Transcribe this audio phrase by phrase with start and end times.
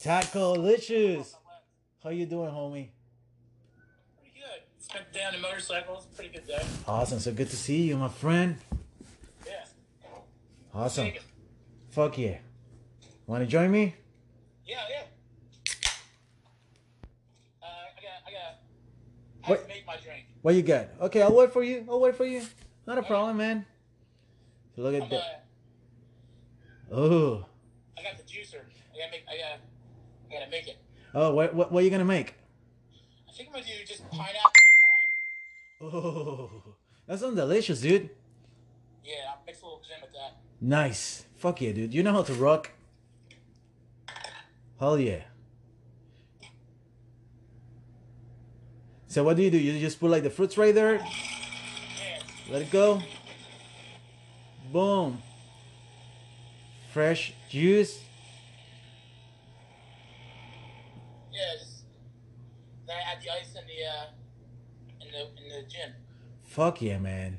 [0.00, 1.34] Taco Licious.
[2.02, 2.90] How you doing, homie?
[4.16, 4.62] Pretty good.
[4.78, 6.06] Spent the day on the motorcycles.
[6.14, 6.64] Pretty good day.
[6.86, 7.18] Awesome.
[7.18, 8.56] So good to see you, my friend.
[9.44, 9.64] Yeah.
[10.72, 11.10] Awesome.
[11.90, 12.38] Fuck yeah.
[13.26, 13.96] Want to join me?
[14.64, 15.02] Yeah, yeah.
[17.60, 18.58] Uh, I got, I got.
[19.44, 19.68] I What?
[19.68, 20.26] make my drink.
[20.42, 20.88] What you got?
[21.00, 21.84] Okay, I'll wait for you.
[21.90, 22.42] I'll wait for you.
[22.86, 23.66] Not a problem, man.
[24.76, 25.46] Look I'm, at uh, that.
[26.92, 27.44] Oh.
[27.98, 28.60] I got the juicer.
[28.94, 29.24] I gotta make.
[29.28, 29.58] I gotta.
[30.30, 30.76] I gotta make it.
[31.14, 32.34] Oh, what, what, what are you to make?
[33.28, 34.52] I think I'm gonna do just pineapple
[35.80, 35.92] and lime.
[35.94, 36.50] Oh.
[37.06, 38.10] That sounds delicious, dude.
[39.02, 40.36] Yeah, I'll mix a little gin with that.
[40.60, 41.24] Nice.
[41.38, 41.94] Fuck yeah, dude.
[41.94, 42.72] You know how to rock.
[44.78, 45.22] Hell yeah.
[49.06, 49.56] So what do you do?
[49.56, 52.22] You just put like the fruits right there, Yeah.
[52.50, 53.00] let it go.
[54.70, 55.22] Boom.
[56.92, 58.00] Fresh juice.
[61.32, 61.54] Yeah.
[61.58, 61.84] Just.
[62.86, 63.84] Then I add the ice and the.
[63.84, 64.10] Uh,
[65.00, 65.94] in the in the gin.
[66.58, 67.38] Fuck yeah, man.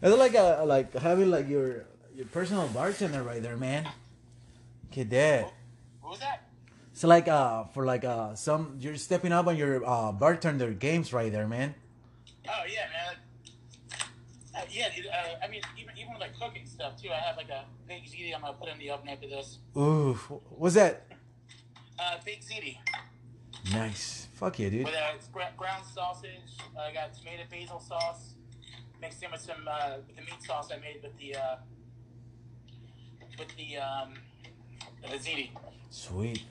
[0.00, 1.82] It's like a like having like your
[2.14, 3.88] your personal bartender right there, man.
[4.86, 5.52] Okay, that.
[6.00, 6.46] What was that?
[6.92, 11.12] So like uh for like uh some you're stepping up on your uh bartender games
[11.12, 11.74] right there, man.
[12.48, 13.16] Oh yeah, man.
[14.54, 17.08] Uh, yeah, dude, uh, I mean, even even with like cooking stuff too.
[17.10, 18.32] I have like a baked ziti.
[18.32, 19.58] I'm gonna put in the oven after this.
[19.76, 20.14] Ooh,
[20.50, 21.08] what's that?
[21.98, 22.78] Uh, baked ziti
[23.72, 24.28] Nice.
[24.34, 24.84] Fuck yeah, dude.
[24.84, 26.62] with uh, ground sausage.
[26.78, 28.34] I got tomato basil sauce
[29.02, 31.56] mixed in with some uh, with the meat sauce I made with the uh,
[33.38, 34.14] with the um,
[35.02, 35.50] the ziti.
[35.90, 36.44] Sweet.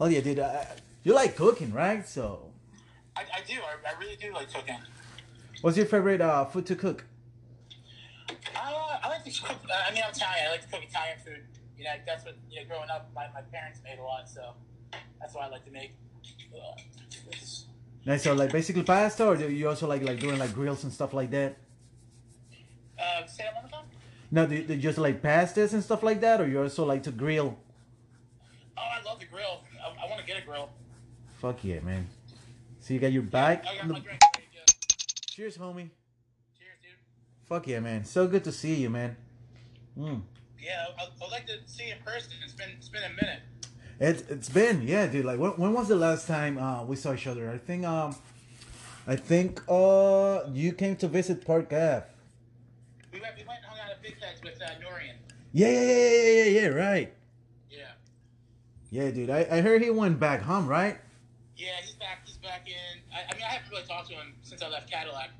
[0.00, 0.40] Oh yeah, dude.
[0.40, 0.64] Uh,
[1.04, 2.08] you like cooking, right?
[2.08, 2.50] So,
[3.14, 3.54] I, I do.
[3.54, 4.78] I, I really do like cooking.
[5.60, 7.04] what's your favorite uh food to cook?
[8.30, 9.58] Uh, I like to cook.
[9.70, 10.46] Uh, I mean, I'm Italian.
[10.48, 11.44] I like to cook Italian food.
[11.76, 12.66] You know, that's what you know.
[12.66, 14.54] Growing up, my, my parents made a lot, so
[15.20, 15.92] that's what I like to make.
[16.52, 16.80] Uh,
[18.08, 18.22] Nice.
[18.22, 21.12] So like basically pasta, or do you also like like doing like grills and stuff
[21.12, 21.58] like that?
[22.98, 23.88] uh, say that one more time.
[24.30, 27.02] No, do, do you just like pastas and stuff like that, or you also like
[27.02, 27.58] to grill?
[28.78, 29.60] Oh, I love the grill.
[29.84, 30.70] I, I want to get a grill.
[31.42, 32.06] Fuck yeah, man.
[32.80, 33.66] So you got your bike.
[33.66, 34.20] I got the- drink.
[35.28, 35.90] Cheers, homie.
[36.58, 36.92] Cheers, dude.
[37.46, 38.06] Fuck yeah, man.
[38.06, 39.16] So good to see you, man.
[39.98, 40.22] Mm.
[40.58, 42.32] Yeah, I, I'd like to see you in person.
[42.42, 43.40] It's been it's been a minute.
[44.00, 45.24] It's it's been yeah, dude.
[45.24, 47.50] Like when, when was the last time uh, we saw each other?
[47.50, 48.14] I think um,
[49.06, 52.04] I think uh, you came to visit Park Ave.
[53.12, 55.16] We went we went and hung out at Big Heads with uh, Norian.
[55.52, 56.68] Yeah, yeah, yeah, yeah, yeah, yeah.
[56.68, 57.12] Right.
[57.70, 57.78] Yeah.
[58.90, 59.30] Yeah, dude.
[59.30, 60.98] I, I heard he went back home, right?
[61.56, 62.20] Yeah, he's back.
[62.24, 63.02] He's back in.
[63.12, 65.30] I, I mean, I haven't really talked to him since I left Cadillac.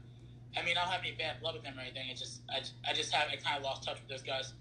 [0.56, 2.08] I mean, I don't have any bad blood with him or anything.
[2.10, 2.58] It's just I,
[2.90, 4.52] I just have I kind of lost touch with those guys.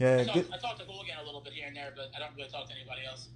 [0.00, 0.46] I Yeah, talk, good.
[0.54, 2.74] I talk to a little bit here and there, but I don't really talk to
[2.74, 3.28] anybody else.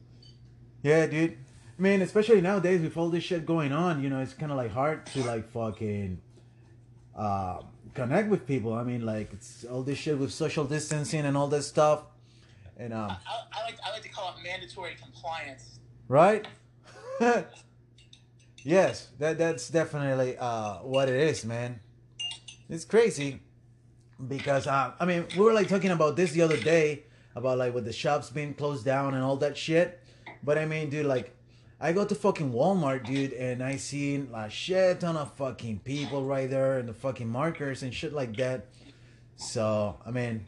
[0.86, 1.36] Yeah, dude.
[1.76, 4.56] I mean, especially nowadays with all this shit going on, you know, it's kind of
[4.56, 6.20] like hard to like fucking
[7.16, 8.72] uh, connect with people.
[8.72, 12.04] I mean, like it's all this shit with social distancing and all this stuff,
[12.76, 15.80] and um, I, I, I like I like to call it mandatory compliance.
[16.06, 16.46] right?
[18.62, 21.80] yes, that that's definitely uh, what it is, man.
[22.68, 23.40] It's crazy
[24.28, 27.74] because uh, I mean, we were like talking about this the other day about like
[27.74, 30.00] with the shops being closed down and all that shit.
[30.42, 31.34] But I mean, dude, like
[31.80, 36.24] I go to fucking Walmart, dude, and I see a shit ton of fucking people
[36.24, 38.66] right there and the fucking markers and shit like that.
[39.36, 40.46] So I mean,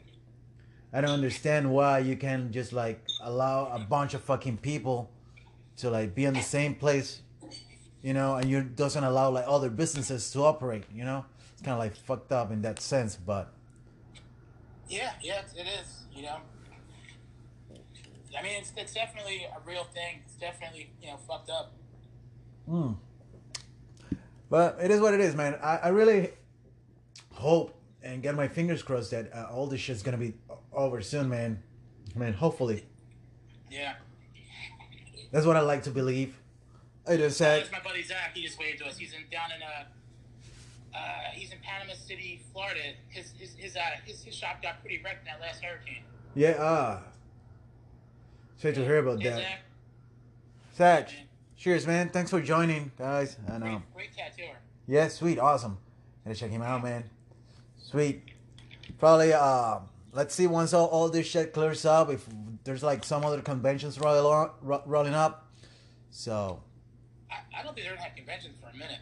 [0.91, 5.11] I don't understand why you can just like allow a bunch of fucking people
[5.77, 7.21] to like be in the same place,
[8.01, 11.25] you know, and you doesn't allow like other businesses to operate, you know.
[11.53, 13.53] It's kind of like fucked up in that sense, but
[14.87, 16.03] Yeah, yeah, it is.
[16.11, 16.37] You know,
[18.39, 20.21] I mean, it's, it's definitely a real thing.
[20.25, 21.73] It's definitely you know fucked up.
[22.69, 22.95] Mm.
[24.49, 25.57] But it is what it is, man.
[25.61, 26.29] I, I really
[27.33, 30.33] hope and get my fingers crossed that uh, all this shit's gonna be
[30.71, 31.61] over soon, man.
[32.15, 32.85] I mean, hopefully.
[33.69, 33.95] Yeah.
[35.31, 36.39] That's what I like to believe.
[37.07, 38.31] I just said, That's my buddy Zach.
[38.33, 38.97] He just waved to us.
[38.97, 42.79] He's in down in uh, uh he's in Panama City, Florida.
[43.09, 46.03] His his his uh his, his shop got pretty wrecked in that last hurricane.
[46.35, 47.01] yeah, ah.
[48.59, 49.59] Sorry to hear about Hey, that.
[50.75, 51.09] Zach,
[51.57, 52.09] cheers, man.
[52.09, 53.37] Thanks for joining, guys.
[53.47, 54.55] And um, great, great tattooer.
[54.87, 55.77] yeah, sweet, awesome.
[56.25, 57.09] Gotta check him out, man.
[57.77, 58.23] Sweet.
[58.97, 59.79] Probably, uh,
[60.13, 62.09] let's see once all, all this shit clears up.
[62.09, 62.25] If
[62.65, 65.47] there's like some other conventions rolling on, ro- rolling up.
[66.11, 66.61] So
[67.31, 68.99] I, I don't think they're gonna have conventions for a minute.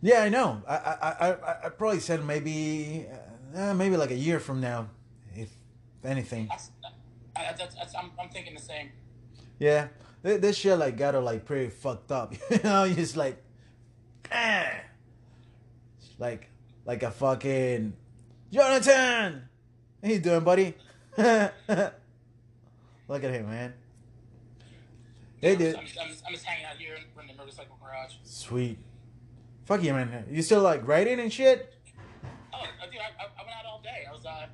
[0.00, 0.62] yeah, I know.
[0.66, 3.06] I I I, I, I probably said maybe
[3.54, 4.88] uh, maybe like a year from now,
[5.36, 5.50] if
[6.04, 6.46] anything.
[6.48, 6.70] That's,
[7.48, 8.90] I, that's, that's, I'm, I'm thinking the same.
[9.58, 9.88] Yeah,
[10.22, 12.34] This, shit like got her like pretty fucked up.
[12.50, 13.42] You know, just like,
[14.30, 14.70] eh.
[16.18, 16.48] like,
[16.84, 17.92] like a fucking
[18.50, 19.48] Jonathan.
[20.02, 20.74] How you doing, buddy?
[21.16, 23.74] Look at him, man.
[25.40, 28.14] Hey, I'm, just, I'm, just, I'm just hanging out here in the motorcycle garage.
[28.24, 28.78] Sweet.
[29.64, 30.26] Fuck you, man.
[30.30, 31.74] You still like writing and shit?
[32.52, 32.58] Oh,
[32.90, 34.04] dude, I, I, I went out all day.
[34.08, 34.46] I was, uh,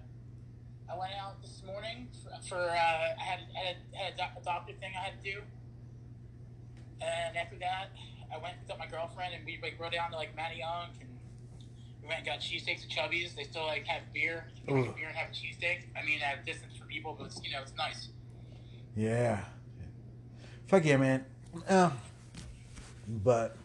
[0.91, 4.73] I went out this morning for, for uh, I had, had, had a, doc, doctor
[4.75, 5.41] thing I had to do.
[7.01, 7.91] And after that,
[8.33, 11.01] I went and picked up my girlfriend and we like rode down to like Manayunk
[11.01, 11.11] and
[12.03, 13.35] we went and got cheesesteaks at Chubby's.
[13.35, 14.47] They still like have beer.
[14.57, 15.83] You can drink beer and have cheesesteak.
[16.01, 18.09] I mean, at a distance for people, but it's, you know, it's nice.
[18.95, 19.45] Yeah.
[20.69, 21.25] Fuck yeah, man.
[21.69, 21.91] Uh,
[23.09, 23.57] but,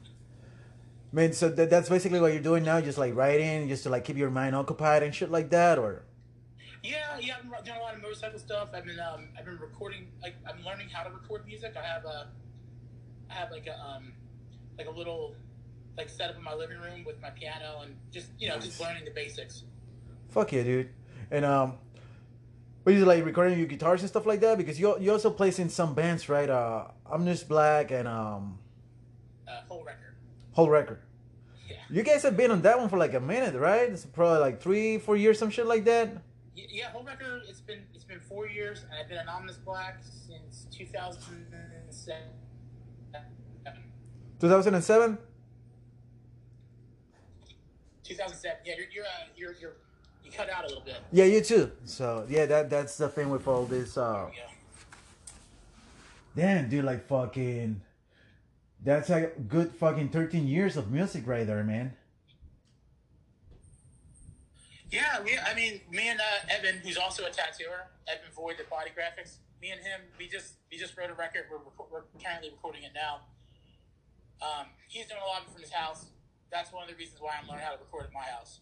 [1.11, 4.05] man, so that, that's basically what you're doing now, just like writing, just to like
[4.05, 6.03] keep your mind occupied and shit like that, or?
[6.83, 8.69] Yeah, yeah, I've been doing a lot of motorcycle stuff.
[8.73, 10.07] I've been, um, I've been recording.
[10.21, 11.75] Like, I'm learning how to record music.
[11.77, 12.27] I have a,
[13.29, 14.13] I have like a, um,
[14.77, 15.35] like a little,
[15.97, 19.05] like setup in my living room with my piano and just, you know, just learning
[19.05, 19.63] the basics.
[20.29, 20.89] Fuck yeah, dude.
[21.29, 21.73] And um,
[22.83, 25.59] but you like recording your guitars and stuff like that because you you also plays
[25.59, 26.49] in some bands, right?
[26.49, 28.57] Uh, Omnis Black and um,
[29.47, 30.15] Uh, whole record.
[30.53, 30.99] Whole Record.
[31.69, 31.75] Yeah.
[31.89, 33.89] You guys have been on that one for like a minute, right?
[33.89, 36.09] It's probably like three, four years, some shit like that.
[36.55, 37.43] Yeah, whole record.
[37.47, 42.21] It's been it's been four years, and I've been anonymous black since 2007.
[44.39, 45.17] 2007.
[48.03, 48.57] 2007.
[48.65, 49.73] Yeah, you're you're uh, you're, you're
[50.25, 50.97] you cut out a little bit.
[51.11, 51.71] Yeah, you too.
[51.85, 53.97] So yeah, that that's the thing with all this.
[53.97, 54.41] Uh, Yeah.
[56.35, 57.81] damn, dude, like fucking.
[58.83, 61.93] That's like a good fucking 13 years of music right there, man.
[64.91, 68.65] Yeah, we, I mean, me and uh, Evan, who's also a tattooer, Evan Void, the
[68.69, 69.37] Body Graphics.
[69.61, 71.45] Me and him, we just we just wrote a record.
[71.49, 71.59] We're,
[71.91, 73.21] we're currently recording it now.
[74.41, 76.05] Um, he's doing a lot of it from his house.
[76.51, 78.59] That's one of the reasons why I'm learning how to record at my house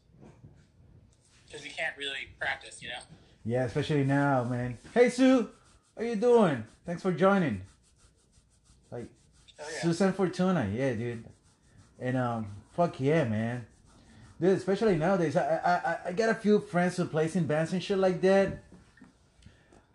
[1.47, 2.99] because we can't really practice, you know.
[3.45, 4.77] Yeah, especially now, man.
[4.93, 5.49] Hey Sue,
[5.97, 6.63] how you doing?
[6.85, 7.61] Thanks for joining.
[8.91, 9.07] Like
[9.59, 9.81] Oh, yeah.
[9.81, 11.25] Susan Fortuna, yeah, dude.
[11.99, 13.65] And um, fuck yeah, man.
[14.39, 17.83] Dude, especially nowadays, I I I, got a few friends who plays in bands and
[17.83, 18.63] shit like that,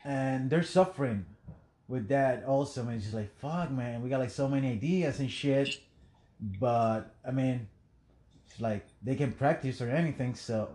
[0.04, 1.24] and they're suffering
[1.88, 2.82] with that also.
[2.82, 4.02] Man, it's just like fuck, man.
[4.02, 5.80] We got like so many ideas and shit,
[6.60, 7.68] but I mean,
[8.46, 10.68] it's like they can practice or anything, so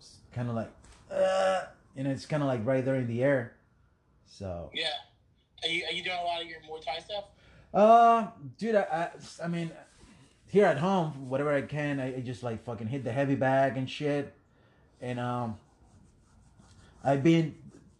[0.00, 0.70] it's kind of like,
[1.08, 1.62] uh,
[1.94, 3.54] you know, it's kind of like right there in the air.
[4.26, 4.88] So Yeah.
[5.62, 7.24] Are you are you doing a lot of your Muay Thai stuff?
[7.72, 8.28] Uh,
[8.58, 9.70] dude, I, I, I mean,
[10.48, 13.76] here at home, whatever I can, I, I just like fucking hit the heavy bag
[13.76, 14.34] and shit.
[15.00, 15.58] And um,
[17.04, 17.54] I've been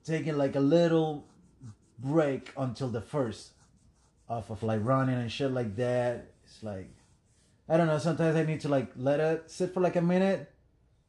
[0.04, 1.26] taking like a little
[1.98, 3.50] break until the first
[4.28, 6.30] off of like running and shit like that.
[6.44, 6.88] It's like,
[7.68, 7.98] I don't know.
[7.98, 10.52] Sometimes I need to like let it sit for like a minute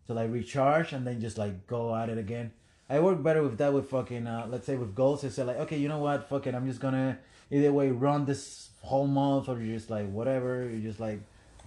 [0.08, 2.52] to like recharge and then just like go at it again.
[2.90, 5.24] I work better with that with fucking uh, let's say with goals.
[5.24, 7.20] I say like, okay, you know what, fucking, I'm just gonna
[7.52, 10.68] either way run this whole month or you just like whatever.
[10.70, 11.20] You just like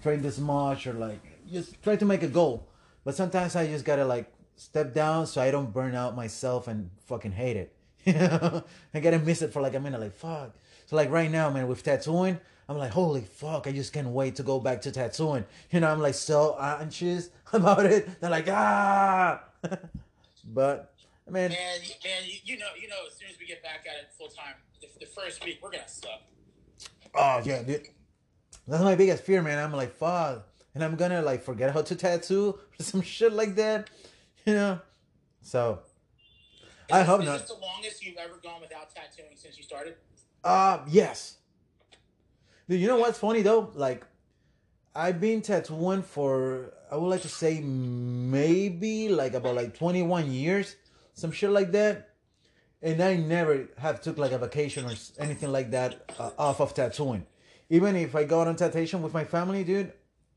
[0.02, 1.20] train this much or like
[1.50, 2.66] just try to make a goal.
[3.04, 6.90] But sometimes I just gotta like step down so I don't burn out myself and
[7.06, 7.72] fucking hate it.
[8.04, 8.64] You know,
[8.94, 10.00] I gotta miss it for like a minute.
[10.00, 10.54] Like fuck.
[10.86, 12.38] So like right now, man, with tattooing,
[12.68, 15.44] I'm like, holy fuck, I just can't wait to go back to tattooing.
[15.70, 18.20] You know, I'm like so anxious about it.
[18.20, 19.42] They're like, ah.
[20.44, 20.92] but
[21.28, 24.02] Man, you- man, you, you know, you know, as soon as we get back at
[24.02, 26.22] it full time, the, the first week we're gonna suck.
[27.14, 27.86] Oh yeah, dude.
[28.68, 29.58] That's my biggest fear, man.
[29.58, 33.54] I'm like, fuck, and I'm gonna like forget how to tattoo or some shit like
[33.56, 33.90] that.
[34.46, 34.80] You know,
[35.42, 35.80] so
[36.62, 37.38] Is I this- hope is not.
[37.40, 39.94] this the longest you've ever gone without tattooing since you started?
[40.44, 41.36] Uh yes.
[42.68, 43.70] Dude, you know what's funny though?
[43.74, 44.04] Like
[44.94, 50.76] I've been tattooing for I would like to say maybe like about like 21 years,
[51.14, 52.09] some shit like that.
[52.82, 56.72] And I never have took like a vacation or anything like that uh, off of
[56.74, 57.26] tattooing.
[57.68, 59.92] Even if I go on tattooing with my family, dude,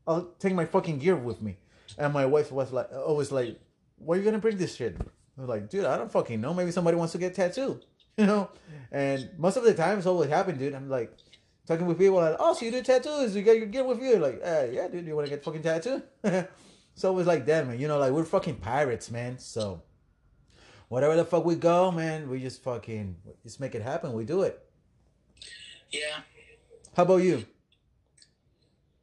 [0.06, 1.56] I'll take my fucking gear with me.
[1.96, 3.58] And my wife was like always like,
[3.96, 6.52] "Why are you gonna bring this shit?" I was like, "Dude, I don't fucking know.
[6.52, 7.84] Maybe somebody wants to get tattooed."
[8.16, 8.48] You know?
[8.92, 10.72] And most of the time it's always happened, dude.
[10.72, 11.12] I'm like
[11.66, 13.34] talking with people like, "Oh, so you do tattoos?
[13.34, 15.04] You got your gear with you?" Like, uh, "Yeah, dude.
[15.04, 16.02] You want to get fucking tattooed?"
[16.94, 17.80] so it was like that, man.
[17.80, 19.40] You know, like we're fucking pirates, man.
[19.40, 19.82] So
[20.94, 24.12] whatever the fuck we go, man, we just fucking just make it happen.
[24.12, 24.64] We do it.
[25.90, 26.22] Yeah.
[26.96, 27.44] How about you?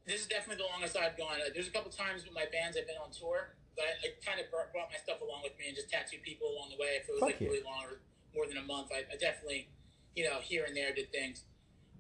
[0.08, 1.36] This is definitely the longest I've gone.
[1.36, 4.10] Uh, There's a couple times with my bands I've been on tour, but I, I
[4.26, 6.82] kind of brought, brought my stuff along with me and just tattooed people along the
[6.82, 6.96] way.
[6.96, 7.50] If it was Fuck like yeah.
[7.50, 8.00] really long or
[8.34, 9.68] more than a month, I, I definitely,
[10.16, 11.44] you know, here and there did things.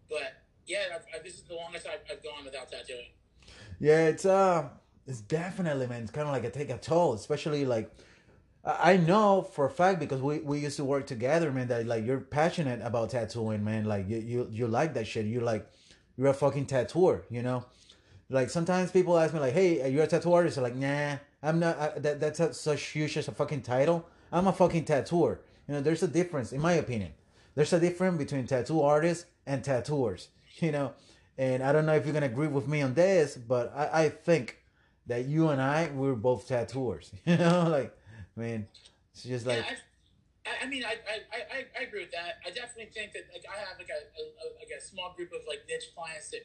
[0.10, 3.12] But yeah, I've, I, this is the longest I've, I've gone without tattooing.
[3.82, 4.70] Yeah, it's uh,
[5.06, 6.04] it's definitely man.
[6.04, 7.92] It's kind of like a take a toll, especially like.
[8.64, 11.68] I know for a fact because we, we used to work together, man.
[11.68, 13.86] That like you're passionate about tattooing, man.
[13.86, 15.26] Like you you, you like that shit.
[15.26, 15.68] You like
[16.16, 17.66] you're a fucking tattooer, you know.
[18.30, 21.60] Like sometimes people ask me like, "Hey, you're a tattoo artist?" I'm like, nah, I'm
[21.60, 21.80] not.
[21.80, 24.08] I, that that's a, such huge as a fucking title.
[24.32, 25.42] I'm a fucking tattooer.
[25.68, 27.14] You know, there's a difference, in my opinion.
[27.56, 30.30] There's a difference between tattoo artists and tattooers.
[30.60, 30.92] You know,
[31.38, 34.10] and I don't know if you're gonna agree with me on this, but I, I
[34.10, 34.58] think
[35.08, 37.12] that you and I we're both tattooers.
[37.26, 37.98] You know, like,
[38.42, 38.68] man,
[39.14, 39.58] it's just like.
[39.58, 39.78] yeah,
[40.46, 42.42] I, I mean, I, I, I, I agree with that.
[42.46, 44.24] I definitely think that like I have like a, a,
[44.58, 46.42] like a small group of like niche clients that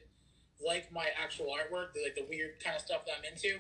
[0.64, 3.58] like my actual artwork, like the weird kind of stuff that I'm into,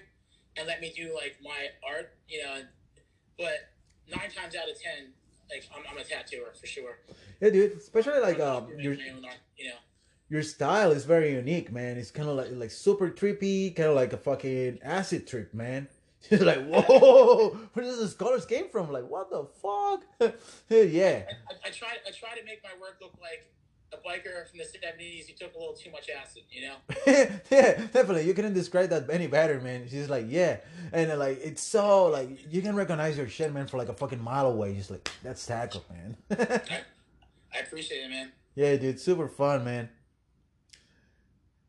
[0.56, 2.62] and let me do like my art, you know.
[3.38, 3.72] But
[4.08, 5.12] nine times out of ten,
[5.50, 6.98] like I'm, I'm a tattooer for sure.
[7.40, 7.72] Yeah, dude.
[7.72, 9.20] Especially like um, your you
[9.68, 9.78] know.
[10.28, 11.96] your style is very unique, man.
[11.96, 15.88] It's kind of like like super trippy, kind of like a fucking acid trip, man.
[16.30, 18.90] It's like, whoa, where does this colors came from?
[18.92, 20.04] Like, what the fuck?
[20.70, 23.50] yeah, I, I try I try to make my work look like
[23.92, 26.76] a biker from the seventies who took a little too much acid, you know.
[27.06, 28.26] yeah, definitely.
[28.26, 29.88] You couldn't describe that any better, man.
[29.88, 30.58] She's like, yeah,
[30.92, 33.94] and then, like it's so like you can recognize your shit, man, for like a
[33.94, 34.74] fucking mile away.
[34.74, 36.16] Just like that's tackle, man.
[36.30, 36.80] I,
[37.54, 38.32] I appreciate it, man.
[38.54, 39.88] Yeah, dude, super fun, man.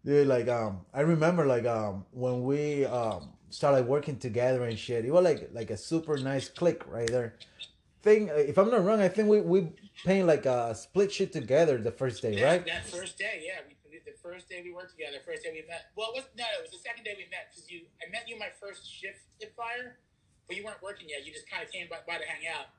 [0.06, 5.06] Dude, like um, I remember like um when we um started working together and shit.
[5.06, 7.36] It was like like a super nice click right there.
[8.04, 9.70] Thing, if I'm not wrong, I think we we
[10.06, 12.66] paying like a split shit together the first day, That, right?
[12.66, 13.76] that first day, yeah, we
[14.06, 15.92] the first day we worked together, first day we met.
[15.96, 18.28] Well, it was no, it was the second day we met because you I met
[18.28, 19.98] you my first shift at Fire,
[20.48, 21.26] but you weren't working yet.
[21.26, 22.72] You just kind of came by, by to hang out,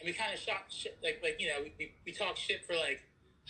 [0.00, 2.66] and we kind of shot shit like like you know we, we, we talked shit
[2.66, 3.00] for like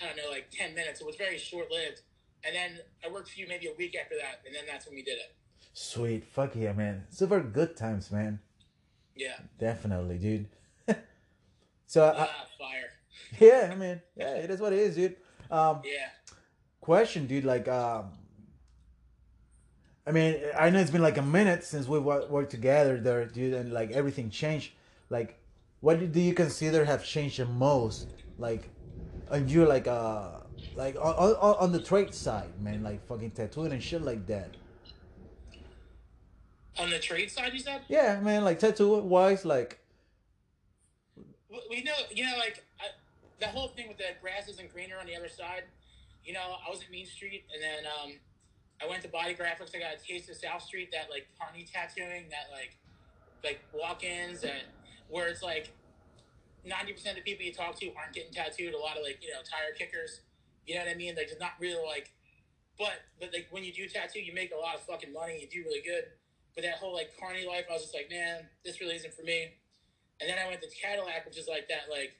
[0.02, 1.00] I don't know like ten minutes.
[1.00, 2.02] It was very short lived,
[2.44, 4.94] and then I worked for you maybe a week after that, and then that's when
[4.94, 5.34] we did it.
[5.78, 7.04] Sweet, fuck yeah, man.
[7.10, 8.40] Super good times, man.
[9.14, 10.48] Yeah, Definitely, dude.
[11.86, 12.88] so, I, ah, fire.
[13.38, 15.16] yeah, I mean, yeah, it is what it is, dude.
[15.50, 16.08] Um, Yeah,
[16.80, 17.44] question, dude.
[17.44, 18.12] Like, um,
[20.06, 23.26] I mean, I know it's been like a minute since we wo- worked together there,
[23.26, 24.72] dude, and like everything changed.
[25.10, 25.38] Like,
[25.80, 28.06] what do you consider have changed the most?
[28.38, 28.70] Like,
[29.30, 30.38] and you like uh
[30.74, 34.56] like on, on on the trade side, man, like fucking tattooing and shit like that.
[36.78, 37.82] On the trade side, you said.
[37.88, 39.80] Yeah, man, like tattoo wise, like
[41.50, 42.86] we we know, you know, like I,
[43.40, 45.64] the whole thing with the grass isn't greener on the other side.
[46.24, 48.12] You know, I was at Main Street, and then um,
[48.82, 49.74] I went to Body Graphics.
[49.74, 52.76] I got a taste of South Street, that like carny tattooing, that like
[53.44, 54.66] like walk-ins, and
[55.08, 55.72] where it's like
[56.64, 58.74] ninety percent of the people you talk to aren't getting tattooed.
[58.74, 60.20] A lot of like you know tire kickers.
[60.66, 61.14] You know what I mean?
[61.14, 62.10] Like it's not really like,
[62.78, 65.38] but but like when you do tattoo, you make a lot of fucking money.
[65.40, 66.04] You do really good.
[66.56, 69.22] But that whole like carny life, I was just like, man, this really isn't for
[69.22, 69.52] me.
[70.20, 72.16] And then I went to Cadillac, which is like that, like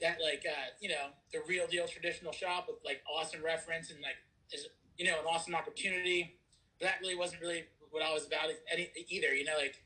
[0.00, 4.00] that, like uh, you know, the real deal traditional shop with like awesome reference and
[4.00, 4.16] like
[4.50, 4.66] is
[4.96, 6.38] you know an awesome opportunity.
[6.80, 9.34] But that really wasn't really what I was about any, either.
[9.34, 9.76] You know, like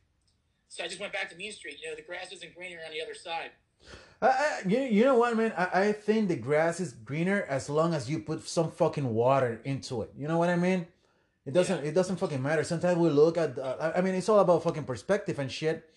[0.68, 1.78] so I just went back to Main Street.
[1.82, 3.50] You know, the grass isn't greener on the other side.
[4.22, 5.52] I, you, you know what, man?
[5.56, 9.60] I, I think the grass is greener as long as you put some fucking water
[9.64, 10.10] into it.
[10.16, 10.86] You know what I mean?
[11.46, 11.84] It doesn't.
[11.84, 11.90] Yeah.
[11.90, 12.64] It doesn't fucking matter.
[12.64, 13.58] Sometimes we look at.
[13.58, 15.88] Uh, I mean, it's all about fucking perspective and shit.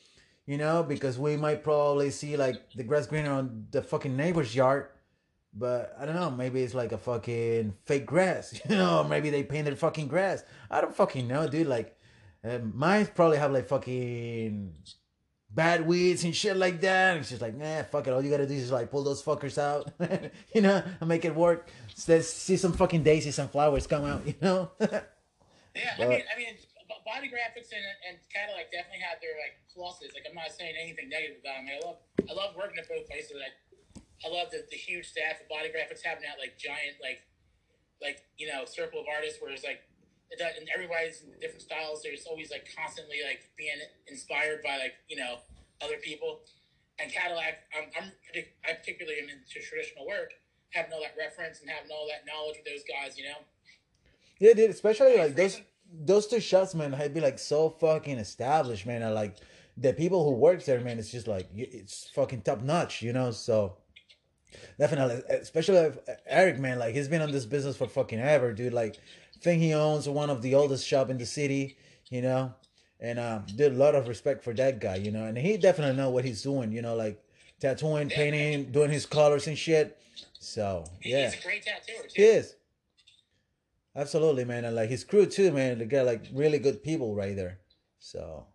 [0.45, 4.55] You know, because we might probably see like the grass greener on the fucking neighbor's
[4.55, 4.87] yard,
[5.53, 6.31] but I don't know.
[6.31, 8.59] Maybe it's like a fucking fake grass.
[8.69, 10.43] You know, maybe they painted fucking grass.
[10.71, 11.67] I don't fucking know, dude.
[11.67, 11.95] Like,
[12.43, 14.73] uh, mine probably have like fucking
[15.51, 17.11] bad weeds and shit like that.
[17.11, 18.11] And it's just like, nah, fuck it.
[18.11, 19.91] All you gotta do is like pull those fuckers out,
[20.53, 21.69] you know, and make it work.
[22.07, 24.71] Let's see some fucking daisies and flowers come out, you know.
[25.75, 26.55] Yeah, I mean, I mean,
[27.05, 30.13] Body Graphics and, and Cadillac definitely had their like pluses.
[30.17, 31.69] Like I'm not saying anything negative about them.
[31.69, 33.37] I love I love working at both places.
[33.37, 33.53] I
[34.25, 37.21] I love the, the huge staff of Body Graphics having that like giant like
[38.01, 39.85] like you know circle of artists where it's like
[40.29, 42.01] it does, and everybody's in different styles.
[42.05, 45.41] There's always like constantly like being inspired by like you know
[45.81, 46.45] other people.
[46.99, 50.35] And Cadillac, I'm, I'm I particularly am into traditional work,
[50.75, 53.17] having all that reference and having all that knowledge with those guys.
[53.17, 53.41] You know.
[54.39, 54.69] Yeah, dude.
[54.69, 56.93] Especially like those those two shots, man.
[56.93, 59.01] Had be like so fucking established, man.
[59.01, 59.37] And like
[59.77, 60.99] the people who work there, man.
[60.99, 63.31] It's just like it's fucking top notch, you know.
[63.31, 63.77] So
[64.77, 65.91] definitely, especially
[66.25, 66.79] Eric, man.
[66.79, 68.73] Like he's been on this business for fucking ever, dude.
[68.73, 68.95] Like,
[69.35, 71.77] I think he owns one of the oldest shop in the city,
[72.09, 72.53] you know.
[73.01, 75.23] And um, did a lot of respect for that guy, you know.
[75.23, 77.23] And he definitely know what he's doing, you know, like
[77.61, 79.97] tattooing, painting, doing his colors and shit.
[80.39, 82.09] So yeah, He's a great tattooer too.
[82.15, 82.55] he is.
[83.95, 85.79] Absolutely, man, and like his crew too, man.
[85.79, 87.59] They got like really good people right there.
[87.99, 88.45] So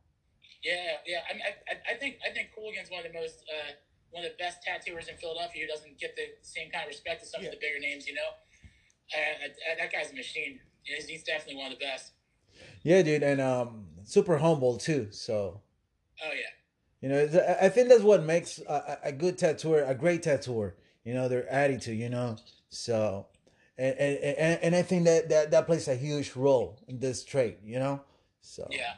[0.62, 1.21] Yeah, yeah.
[1.31, 3.73] I, mean, I, I- I think I think Cooligan's one of the most uh,
[4.11, 7.23] one of the best tattooers in Philadelphia who doesn't get the same kind of respect
[7.23, 7.49] as some Yeah.
[7.49, 8.07] of the bigger names.
[8.07, 8.31] You know,
[9.14, 9.49] uh,
[9.79, 10.61] that guy's a machine.
[10.83, 12.12] He's, he's definitely one of the best.
[12.83, 15.09] yeah, dude, and um, super humble too.
[15.11, 15.61] So
[16.25, 16.53] Oh yeah.
[17.00, 18.73] You know, I I think that's what makes a,
[19.05, 20.76] a a good tattooer a great tattooer.
[21.05, 21.99] You know, their attitude.
[21.99, 22.37] You know,
[22.71, 23.26] so
[23.78, 27.57] and and, and, I think that, that that plays a huge role in this trade,
[27.64, 28.00] You know,
[28.40, 28.95] so Yeah.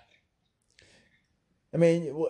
[1.74, 2.24] I mean,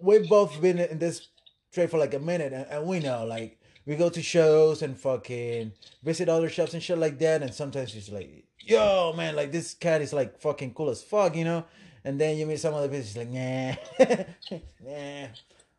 [0.00, 1.28] we've both been in this
[1.72, 4.96] trade for like a minute, and, and we know, like, we go to shows and
[4.96, 5.72] fucking
[6.04, 9.74] visit other shops and shit like that, and sometimes it's like, yo, man, like this
[9.74, 11.64] cat is like fucking cool as fuck, you know.
[12.04, 13.74] And then you meet some other bitches like, nah,
[14.84, 15.28] nah.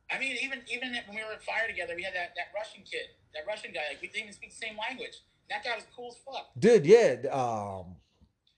[0.10, 2.82] I mean, even even when we were at Fire together, we had that, that Russian
[2.84, 3.82] kid, that Russian guy.
[3.90, 5.22] Like we didn't even speak the same language.
[5.50, 6.48] That guy was cool as fuck.
[6.60, 7.96] Dude, yeah, um,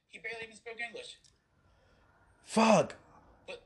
[0.09, 1.17] He barely even spoke English.
[2.43, 2.95] fuck.
[3.47, 3.61] But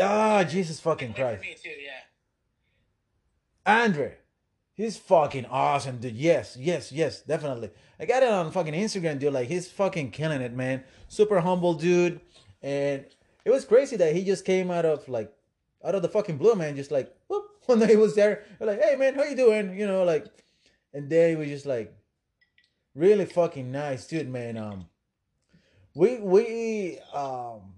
[0.00, 1.42] Ah, Jesus fucking Christ.
[1.42, 1.70] me too.
[1.70, 2.00] Yeah.
[3.66, 4.16] Andre.
[4.74, 6.14] He's fucking awesome, dude.
[6.14, 7.70] Yes, yes, yes, definitely.
[7.98, 9.32] I got it on fucking Instagram, dude.
[9.32, 10.84] Like he's fucking killing it, man.
[11.08, 12.20] Super humble dude.
[12.62, 13.04] And
[13.44, 15.32] it was crazy that he just came out of like
[15.84, 16.76] out of the fucking blue, man.
[16.76, 18.44] Just like whoop, one day he was there.
[18.60, 19.76] We're like, hey man, how you doing?
[19.78, 20.26] You know, like
[20.94, 21.92] and then he was just like
[22.98, 24.56] really fucking nice, dude, man.
[24.58, 24.86] Um
[25.94, 27.74] we we um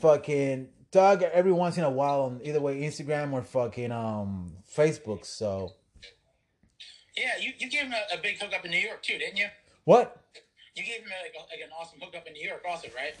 [0.00, 5.24] fucking talk every once in a while on either way Instagram or fucking um Facebook.
[5.24, 5.74] So
[7.16, 9.46] Yeah, you, you gave him a, a big hookup in New York too, didn't you?
[9.84, 10.16] what?
[10.76, 13.14] You gave him like, a, like an awesome hookup in New York also, right?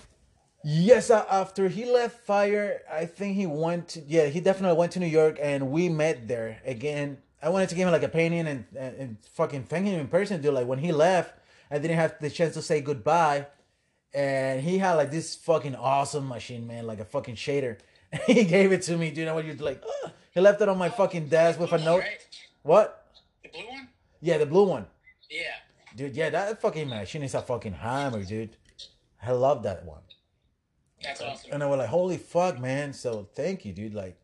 [0.62, 4.92] Yes, uh, after he left Fire, I think he went to yeah, he definitely went
[4.92, 7.18] to New York and we met there again.
[7.42, 10.08] I wanted to give him like a painting and, and, and fucking thank him in
[10.08, 10.54] person, dude.
[10.54, 11.34] Like when he left,
[11.70, 13.46] I didn't have the chance to say goodbye.
[14.12, 17.78] And he had like this fucking awesome machine, man, like a fucking shader.
[18.26, 19.28] he gave it to me, dude.
[19.28, 22.00] I was just like, "Ugh." he left it on my fucking desk with a note.
[22.00, 22.26] right?
[22.62, 23.06] What?
[23.42, 23.88] The blue one?
[24.20, 24.86] Yeah, the blue one.
[25.30, 25.54] Yeah.
[25.96, 28.56] Dude, yeah, that fucking machine is a fucking hammer, dude.
[29.22, 30.02] I love that one.
[31.02, 31.50] That's awesome.
[31.52, 32.92] And I was like, holy fuck, man.
[32.92, 33.94] So thank you, dude.
[33.94, 34.19] Like,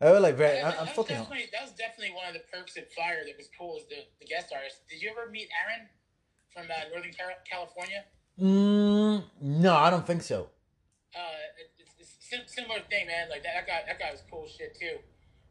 [0.00, 1.16] I was like, very, I, that, I'm was fucking.
[1.16, 4.06] definitely, that was definitely one of the perks at Fire that was cool as the,
[4.20, 4.86] the guest artist.
[4.88, 5.88] Did you ever meet Aaron
[6.54, 7.10] from uh, Northern
[7.50, 8.04] California?
[8.38, 10.50] Mm, no, I don't think so.
[11.10, 13.28] Uh, it, it's, it's similar thing, man.
[13.28, 15.02] Like that, that guy, that guy was cool shit too.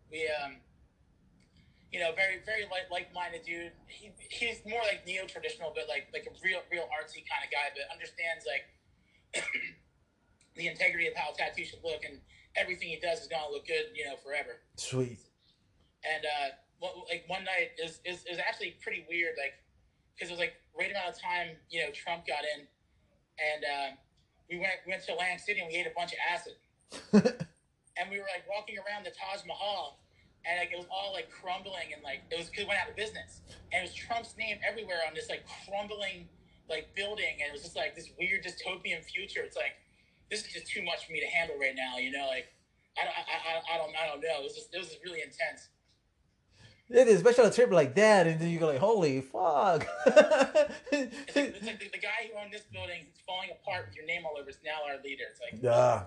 [0.10, 0.63] We, um,
[1.91, 3.75] you know, very, very like like-minded dude.
[3.88, 7.67] He, he's more like neo-traditional, but like like a real, real artsy kind of guy.
[7.75, 8.63] But understands like
[10.55, 12.19] the integrity of how a tattoo should look, and
[12.58, 14.60] everything he does is gonna look good, you know, forever.
[14.76, 15.20] Sweet.
[16.04, 16.50] And uh,
[17.10, 19.54] like one night is is is actually pretty weird, like
[20.13, 22.65] because it was like right around the time you know Trump got in,
[23.38, 23.89] and uh,
[24.50, 26.58] we went went to Atlantic City and we ate a bunch of acid,
[27.98, 30.00] and we were like walking around the Taj Mahal,
[30.46, 32.89] and like it was all like crumbling and like it was because it went out
[32.89, 33.41] of business,
[33.74, 36.30] and it was Trump's name everywhere on this like crumbling
[36.70, 39.41] like building, and it was just like this weird dystopian future.
[39.41, 39.76] It's like
[40.29, 42.47] this is just too much for me to handle right now, you know, like.
[42.99, 44.41] I don't, I, I, I don't, I don't know.
[44.41, 45.69] It was just, it was really intense.
[46.89, 49.85] Yeah, especially on a trip like that, and then you go like, holy fuck.
[50.89, 53.95] It's like, it's like the, the guy who owned this building is falling apart with
[53.95, 54.49] your name all over.
[54.49, 55.25] It's now our leader.
[55.29, 56.05] It's like, yeah.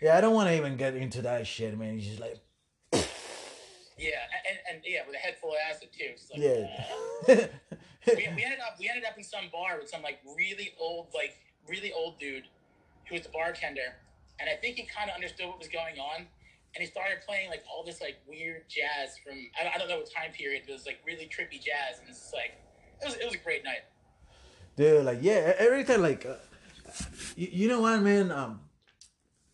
[0.00, 1.98] Yeah, I don't want to even get into that shit, man.
[1.98, 2.38] He's just like,
[3.98, 6.14] yeah, and, and yeah, with a head full of acid too.
[6.32, 6.66] Like, yeah.
[7.28, 7.46] uh,
[8.16, 11.08] we, we ended up we ended up in some bar with some like really old
[11.14, 11.36] like
[11.68, 12.44] really old dude
[13.08, 13.96] who was the bartender,
[14.40, 16.26] and I think he kind of understood what was going on,
[16.74, 19.98] and he started playing like all this like weird jazz from I, I don't know
[19.98, 22.60] what time period, but it was like really trippy jazz, and it's like
[23.00, 23.84] it was it was a great night.
[24.76, 26.34] Dude, like, yeah, every time, like, uh,
[27.36, 28.32] you, you know what, man?
[28.32, 28.60] Um,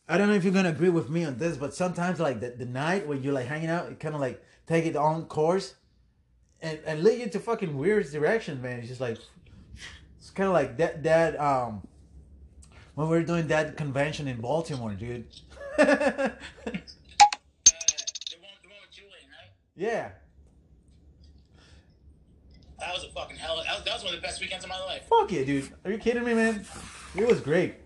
[0.08, 2.50] I don't know if you're gonna agree with me on this, but sometimes, like, the,
[2.50, 5.74] the night when you're like hanging out, it kind of like take it on course
[6.62, 8.78] and and lead you to fucking weird directions, man.
[8.78, 9.18] It's just like
[10.18, 11.86] it's kind of like that that um
[13.00, 15.24] when we were doing that convention in Baltimore, dude.
[15.78, 16.34] Uh, the one
[18.26, 19.50] the one with Julian, right?
[19.74, 20.10] yeah,
[22.78, 23.56] That was a fucking hell.
[23.64, 25.04] That was, that was one of the best weekends of my life.
[25.08, 25.72] fuck yeah, dude.
[25.82, 26.66] Are you kidding me, man?
[27.16, 27.76] It was great.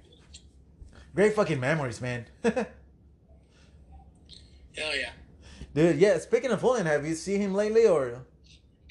[1.14, 2.26] Great fucking memories, man.
[2.42, 2.56] Hell
[4.76, 5.10] yeah.
[5.74, 6.18] Dude, yeah.
[6.18, 8.24] Speaking of Julian, have you seen him lately, or?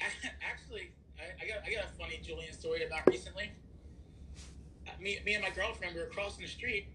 [0.00, 3.50] Actually, I, I got I got a funny Julian story about recently.
[5.04, 6.86] Me, me and my girlfriend we were crossing the street,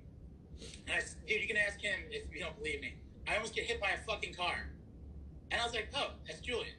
[0.87, 2.95] and I said, dude, you can ask him if you don't believe me.
[3.27, 4.67] I almost get hit by a fucking car.
[5.51, 6.73] And I was like, oh, that's Julian.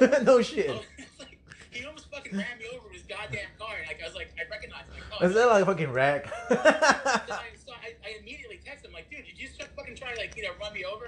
[0.24, 0.68] no shit.
[0.70, 0.82] Oh,
[1.18, 1.38] like,
[1.70, 3.74] he almost fucking ran me over with his goddamn car.
[3.78, 4.94] And like, I was like, I recognize him.
[4.94, 5.92] Like, oh, Is that like a fucking?
[5.92, 10.14] Then I, so I, I immediately texted him like, dude, did you just fucking try
[10.14, 11.06] to like, you know, run me over?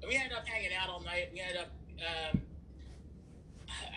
[0.00, 1.30] And we ended up hanging out all night.
[1.34, 2.40] We ended up, um,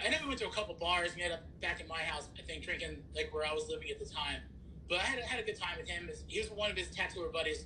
[0.04, 1.16] I know we went to a couple bars.
[1.16, 3.90] We ended up back at my house, I think, drinking like where I was living
[3.90, 4.42] at the time.
[4.90, 6.10] But I had, had a good time with him.
[6.28, 7.66] He was one of his tattooer buddies.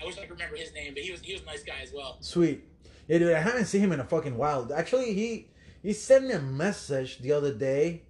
[0.00, 1.80] I wish I could remember his name, but he was he was a nice guy
[1.82, 2.18] as well.
[2.20, 2.64] Sweet.
[3.08, 4.70] Yeah, dude, I haven't seen him in a fucking while.
[4.72, 5.48] Actually, he
[5.82, 8.02] he sent me a message the other day,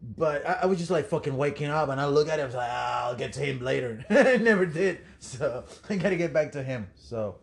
[0.00, 2.46] but I, I was just like fucking waking up, and I look at him, I
[2.46, 4.04] was like, ah, I'll get to him later.
[4.10, 6.88] I never did, so I gotta get back to him.
[6.94, 7.36] So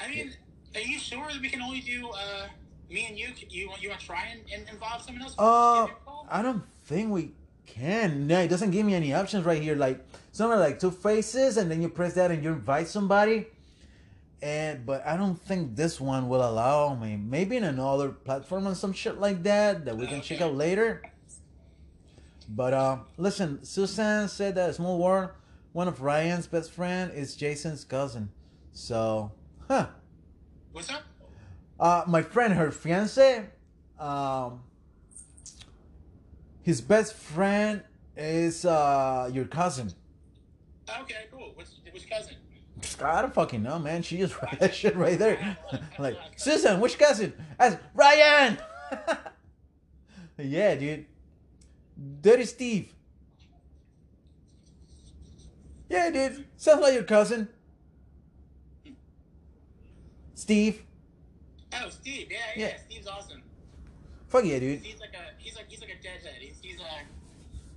[0.00, 0.32] I mean,
[0.74, 2.46] are you sure that we can only do uh,
[2.90, 3.28] me and you?
[3.48, 5.34] You want you want to try and, and involve someone else?
[5.38, 6.26] Uh, Give me a call?
[6.30, 7.32] I don't think we
[7.66, 8.26] can.
[8.26, 9.76] No, it doesn't give me any options right here.
[9.76, 13.46] Like something like two faces, and then you press that and you invite somebody.
[14.42, 17.16] And but I don't think this one will allow me.
[17.16, 21.02] Maybe in another platform or some shit like that that we can check out later.
[22.48, 25.30] But uh, listen, Susan said that Small World,
[25.72, 28.30] one of Ryan's best friend is Jason's cousin.
[28.72, 29.32] So,
[29.68, 29.86] huh?
[30.72, 31.02] What's up?
[31.78, 33.44] Uh, my friend, her fiance,
[33.98, 34.60] um,
[36.62, 37.82] his best friend
[38.16, 39.92] is uh your cousin.
[41.00, 41.52] Okay, cool.
[41.54, 42.36] Which which cousin?
[43.02, 44.02] I don't fucking know, man.
[44.02, 45.56] She just that shit right there.
[45.98, 47.32] like, Susan, which cousin?
[47.58, 48.58] As Ryan.
[50.38, 51.06] yeah, dude.
[52.20, 52.92] Dirty Steve.
[55.88, 56.46] Yeah, dude.
[56.56, 57.48] Sounds like your cousin.
[60.34, 60.82] Steve.
[61.74, 62.28] Oh, Steve.
[62.30, 62.66] Yeah, yeah.
[62.66, 62.76] Yeah.
[62.88, 63.41] Steve's awesome.
[64.32, 64.80] Fuck yeah, dude.
[64.80, 66.36] He's like a he's like he's like a deadhead.
[66.40, 67.02] He's he's a I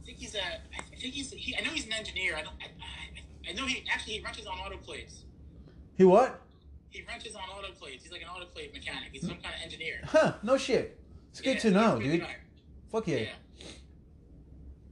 [0.06, 2.38] think he's a I think he's he, I know he's an engineer.
[2.38, 2.68] I don't I,
[3.48, 5.26] I, I know he actually he wrenches on auto plates.
[5.98, 6.40] He what?
[6.92, 8.04] He wrenches on auto plates.
[8.04, 9.10] He's like an auto plate mechanic.
[9.12, 10.00] He's some kind of engineer.
[10.06, 10.36] Huh?
[10.44, 10.98] No shit.
[11.32, 12.22] It's good Yeah, to know, dude.
[12.22, 12.38] guy.
[12.90, 13.18] Fuck yeah.
[13.18, 13.28] Yeah.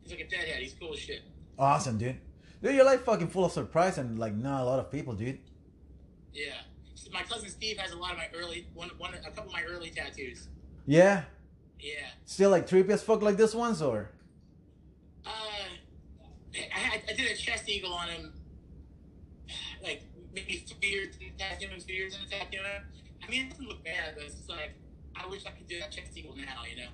[0.02, 0.58] He's like a deadhead.
[0.62, 1.22] He's cool as shit.
[1.58, 2.18] Awesome, dude.
[2.62, 5.40] Dude, you're like fucking full of surprise and like not a lot of people, dude.
[6.34, 6.56] Yeah.
[7.14, 9.64] My cousin Steve has a lot of my early one one a couple of my
[9.64, 10.50] early tattoos.
[10.86, 11.24] Yeah.
[11.84, 12.08] Yeah.
[12.24, 14.10] Still like creepy as fuck like this one's or?
[15.26, 15.30] Uh,
[16.56, 18.34] I, had, I did a chest eagle on him,
[19.84, 22.60] like maybe three years in the tattoo, two years in the tattoo.
[23.22, 24.76] I mean, it doesn't look bad, but it's just like
[25.14, 26.64] I wish I could do that chest eagle now.
[26.70, 26.90] You know.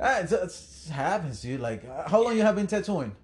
[0.00, 1.60] Ah, it's, it's happens, dude.
[1.60, 3.14] Like, uh, how long you have been tattooing?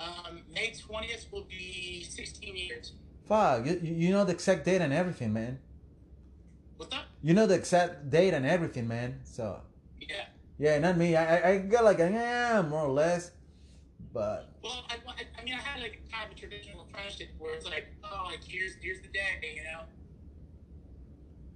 [0.00, 2.92] Um, May twentieth will be sixteen years.
[3.28, 5.60] Fuck, you, you know the exact date and everything, man.
[7.22, 9.20] You know the exact date and everything, man.
[9.24, 9.60] So,
[10.00, 10.26] Yeah.
[10.58, 11.16] yeah, not me.
[11.16, 13.32] I, I, got like, a, yeah, more or less.
[14.12, 14.96] But, Well, I,
[15.40, 18.28] I, mean, I had like a kind of a traditional apprenticeship where it's like, oh,
[18.30, 19.80] like here's here's the day, you know.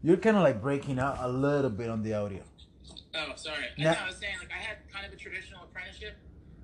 [0.03, 2.43] you're kind of like breaking out a little bit on the audio.
[3.15, 3.65] Oh, sorry.
[3.79, 6.15] I, I was saying, like, I had kind of a traditional apprenticeship.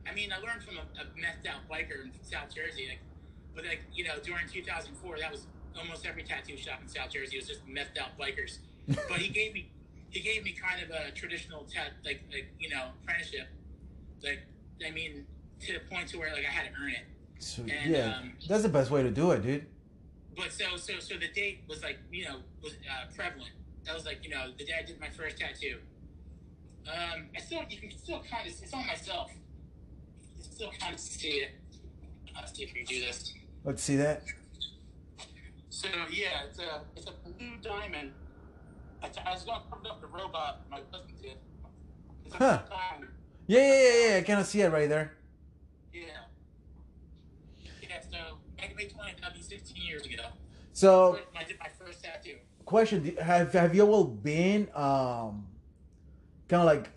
[0.09, 2.87] I mean, I learned from a, a methed out biker in South Jersey.
[2.89, 3.01] Like,
[3.55, 5.47] but, like, you know, during 2004, that was
[5.79, 8.59] almost every tattoo shop in South Jersey was just messed out bikers.
[8.89, 9.71] But he gave me,
[10.11, 13.49] he gave me kind of a traditional tat, like, like, you know, apprenticeship.
[14.23, 14.41] Like,
[14.87, 15.27] I mean,
[15.61, 17.05] to the point to where, like, I had to earn it.
[17.39, 19.67] So, And, yeah, um, that's the best way to do it, dude.
[20.37, 23.51] But so, so, so the date was like, you know, was uh, prevalent.
[23.85, 25.79] That was like, you know, the day I did my first tattoo.
[26.87, 29.31] Um, I still, you can still kind of, it's on myself.
[30.37, 31.51] You can still kind of see it.
[32.35, 33.35] Let's see if we can do this.
[33.65, 34.23] Let's see that.
[35.71, 38.13] So yeah, it's a, it's a blue diamond.
[39.03, 40.63] I, I was cover up the robot.
[40.71, 41.37] My husband did.
[42.33, 42.61] Huh.
[43.47, 44.17] Yeah, yeah, yeah, yeah.
[44.19, 45.13] I kind of see it right there.
[45.93, 46.03] Yeah.
[47.83, 48.01] Yeah.
[48.11, 50.23] So May May 20, that'd be 16 years ago.
[50.73, 52.37] So, I did my first tattoo.
[52.67, 55.47] question: Have have you all been um,
[56.49, 56.91] kind of like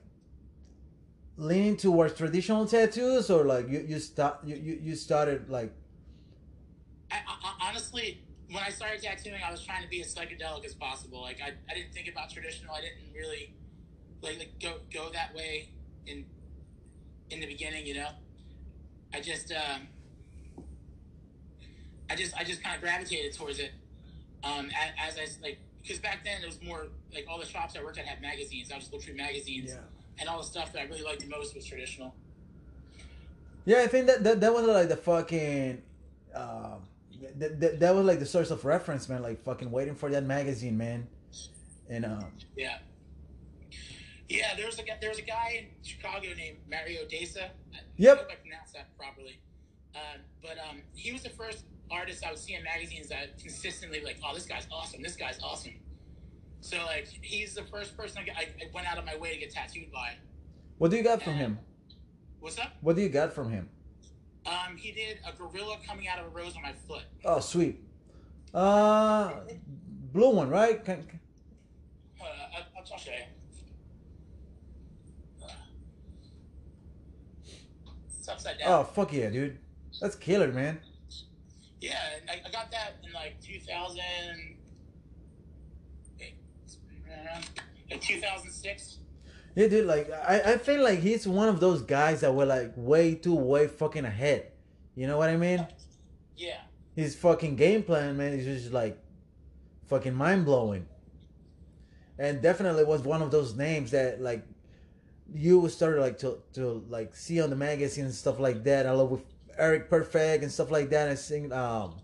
[1.38, 5.72] leaning towards traditional tattoos, or like you you start you, you you started like
[7.12, 10.74] I, I, honestly, when I started tattooing, I was trying to be as psychedelic as
[10.74, 11.22] possible.
[11.22, 12.74] Like I, I didn't think about traditional.
[12.74, 13.54] I didn't really
[14.22, 15.70] like, like go go that way
[16.08, 16.26] in
[17.30, 17.86] in the beginning.
[17.86, 18.10] You know,
[19.14, 19.88] I just um,
[22.10, 23.72] I just I just kind of gravitated towards it.
[24.44, 27.46] Um, as, as I s- like because back then it was more like all the
[27.46, 28.72] shops I worked at had magazines.
[28.72, 29.72] I was looking through magazines,
[30.20, 32.16] and all the stuff that I really liked the most was traditional.
[33.66, 35.82] Yeah, I think that that, that was like the fucking
[36.34, 36.82] um
[37.38, 39.22] that, that, that was like the source of reference, man.
[39.22, 41.08] Like fucking waiting for that magazine, man.
[41.90, 42.78] And um Yeah.
[44.28, 47.46] Yeah, there was a guy, there was a guy in Chicago named Mario Desa.
[47.74, 48.18] I Yep.
[48.18, 49.40] hope I pronounced that properly.
[49.96, 54.02] Um, but um, he was the first artist I would see in magazines that consistently
[54.04, 55.02] like, oh, this guy's awesome.
[55.02, 55.74] This guy's awesome.
[56.62, 59.34] So like he's the first person I, get, I, I went out of my way
[59.34, 60.14] to get tattooed by.
[60.78, 61.58] What do you got from him?
[62.40, 62.74] What's up?
[62.82, 63.68] What do you got from him?
[64.50, 67.04] Um, he did a gorilla coming out of a rose on my foot.
[67.24, 67.84] Oh, sweet.
[68.54, 69.32] Uh,
[70.12, 70.84] blue one, right?
[70.84, 71.20] Can, can-
[72.20, 73.18] Uh, I, I'll, show you.
[78.18, 78.68] It's upside down.
[78.74, 79.60] oh, fuck yeah, dude.
[80.02, 80.80] That's killer, man.
[81.80, 84.00] Yeah, I, I got that in like 2000.
[86.20, 87.42] uh,
[87.92, 88.98] Like 2006.
[89.56, 89.86] Yeah, dude.
[89.86, 93.36] Like, I, I feel like he's one of those guys that were like way too
[93.36, 94.52] way fucking ahead.
[94.96, 95.66] You know what I mean?
[96.36, 96.62] Yeah.
[96.96, 98.98] His fucking game plan, man, is just like
[99.88, 100.88] fucking mind blowing.
[102.18, 104.46] And definitely was one of those names that like
[105.34, 108.86] you started like to to like see on the magazine and stuff like that.
[108.86, 109.24] I love with
[109.58, 111.10] Eric Perfect and stuff like that.
[111.10, 111.96] I sing um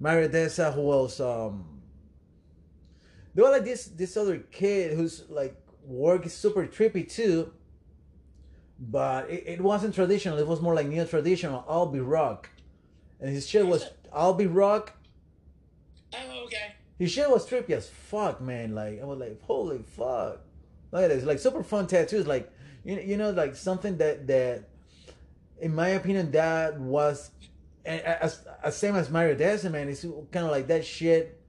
[0.00, 1.80] Mario Desa who else um
[3.34, 5.56] there was like this this other kid who's like
[5.88, 7.52] work is super trippy too.
[8.78, 12.50] But it, it wasn't traditional, it was more like neo traditional, I'll be rock.
[13.20, 14.92] And his shit was I'll be rock.
[16.14, 16.74] Oh, okay.
[16.98, 18.74] His shit was trippy as fuck, man.
[18.74, 20.40] Like I was like, holy fuck.
[20.92, 22.26] Look at this, like super fun tattoos.
[22.26, 22.52] Like
[22.84, 24.64] you, you know, like something that that,
[25.60, 27.30] in my opinion, that was,
[27.84, 29.88] as, as same as Mario Desa, man.
[29.88, 31.40] It's kind of like that shit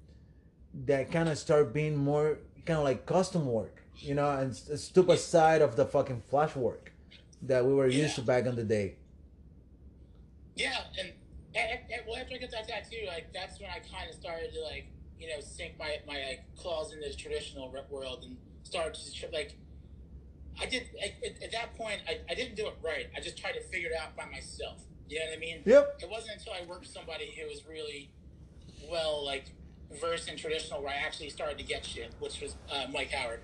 [0.85, 4.81] that kind of start being more kind of like custom work, you know, and s-
[4.81, 6.91] step aside of the fucking flash work
[7.43, 8.95] that we were used to back in the day.
[10.55, 11.13] Yeah, and,
[11.55, 14.51] and, and well, after I got that tattoo, like that's when I kind of started
[14.53, 14.87] to like,
[15.19, 19.55] you know, sink my my like, claws into the traditional world and started to like.
[20.61, 22.01] I did at, at, at that point.
[22.05, 23.07] I, I didn't do it right.
[23.15, 24.81] I just tried to figure it out by myself.
[25.07, 25.61] You know what I mean?
[25.65, 25.99] Yep.
[26.01, 28.11] It wasn't until I worked with somebody who was really
[28.91, 29.45] well, like
[30.01, 33.39] versed in traditional, where I actually started to get shit, which was uh, Mike Howard.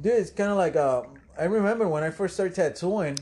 [0.00, 1.02] Dude, it's kind of like uh,
[1.38, 3.18] I remember when I first started tattooing,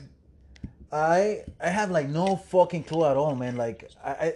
[0.91, 3.55] I I have like no fucking clue at all, man.
[3.55, 4.33] Like I I,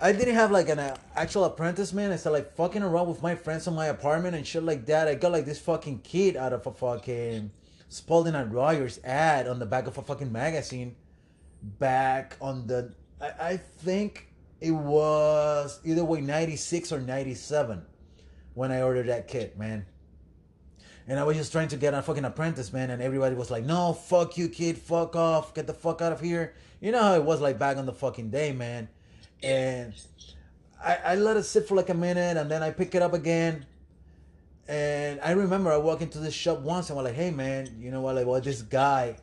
[0.00, 2.12] I didn't have like an uh, actual apprentice, man.
[2.12, 5.08] I started like fucking around with my friends in my apartment and shit like that.
[5.08, 7.50] I got like this fucking kid out of a fucking
[7.88, 10.94] Spaulding and Rogers ad on the back of a fucking magazine,
[11.62, 14.28] back on the I, I think
[14.60, 17.82] it was either way ninety six or ninety seven
[18.54, 19.86] when I ordered that kit, man.
[21.06, 23.64] And I was just trying to get a fucking apprentice, man, and everybody was like,
[23.64, 27.14] "No, fuck you, kid, fuck off, get the fuck out of here." You know how
[27.14, 28.88] it was like back on the fucking day, man.
[29.42, 29.92] And
[30.82, 33.12] I, I let it sit for like a minute, and then I pick it up
[33.12, 33.66] again.
[34.66, 37.76] And I remember I walked into this shop once, and I was like, "Hey, man,
[37.78, 38.14] you know what?
[38.14, 39.16] Like, well, this guy,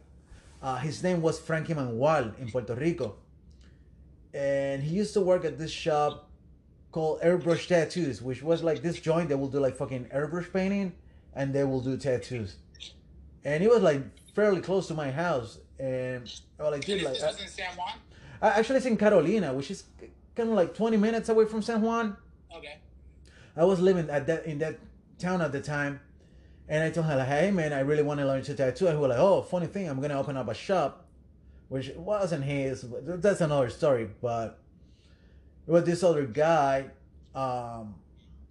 [0.62, 3.15] uh, his name was Frankie Manuel in Puerto Rico,
[4.36, 6.30] and he used to work at this shop
[6.91, 10.94] called Airbrush Tattoos, which was like this joint that will do like fucking airbrush painting
[11.34, 12.56] and they will do tattoos.
[13.44, 14.02] And it was like
[14.34, 17.48] fairly close to my house, and I was like, this, like, this I, was in
[17.48, 17.94] San Juan.
[18.41, 19.84] I actually it's in Carolina, which is
[20.36, 22.17] kind of like 20 minutes away from San Juan.
[22.56, 22.78] Okay.
[23.56, 24.80] I was living at that in that
[25.20, 26.00] town at the time,
[26.67, 28.88] and I told her like, hey man, I really want to learn to tattoo.
[28.88, 31.06] And he was like, oh, funny thing, I'm gonna open up a shop,
[31.70, 32.86] which wasn't his.
[33.04, 34.10] That's another story.
[34.22, 34.60] But
[35.67, 36.91] it was this other guy
[37.36, 37.96] um,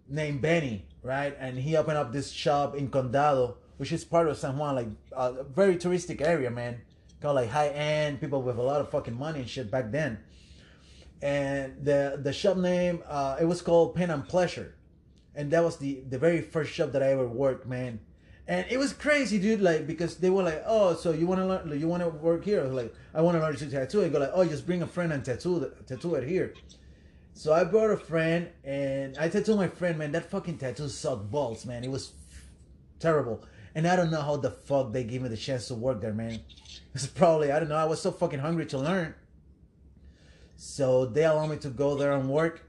[0.09, 1.37] named Benny, right?
[1.39, 4.89] And he opened up this shop in Condado, which is part of San Juan, like
[5.13, 6.83] a very touristic area, man.
[7.23, 10.21] Of like high end people with a lot of fucking money and shit back then.
[11.21, 14.75] And the the shop name, uh, it was called Pen and Pleasure,
[15.35, 18.01] and that was the the very first shop that I ever worked, man.
[18.49, 19.61] And it was crazy, dude.
[19.61, 21.79] Like because they were like, "Oh, so you want to learn?
[21.79, 24.19] You want to work here?" I like, "I want to learn to tattoo." I go
[24.19, 26.55] like, "Oh, just bring a friend and tattoo the, tattoo it here."
[27.41, 30.13] So I brought a friend and I tattooed my friend, man.
[30.13, 31.83] That fucking tattoo sucked balls, man.
[31.83, 32.13] It was
[32.99, 33.43] terrible.
[33.75, 36.13] And I don't know how the fuck they gave me the chance to work there,
[36.13, 36.41] man.
[36.95, 39.15] It's probably, I don't know, I was so fucking hungry to learn.
[40.57, 42.63] So they allowed me to go there and work.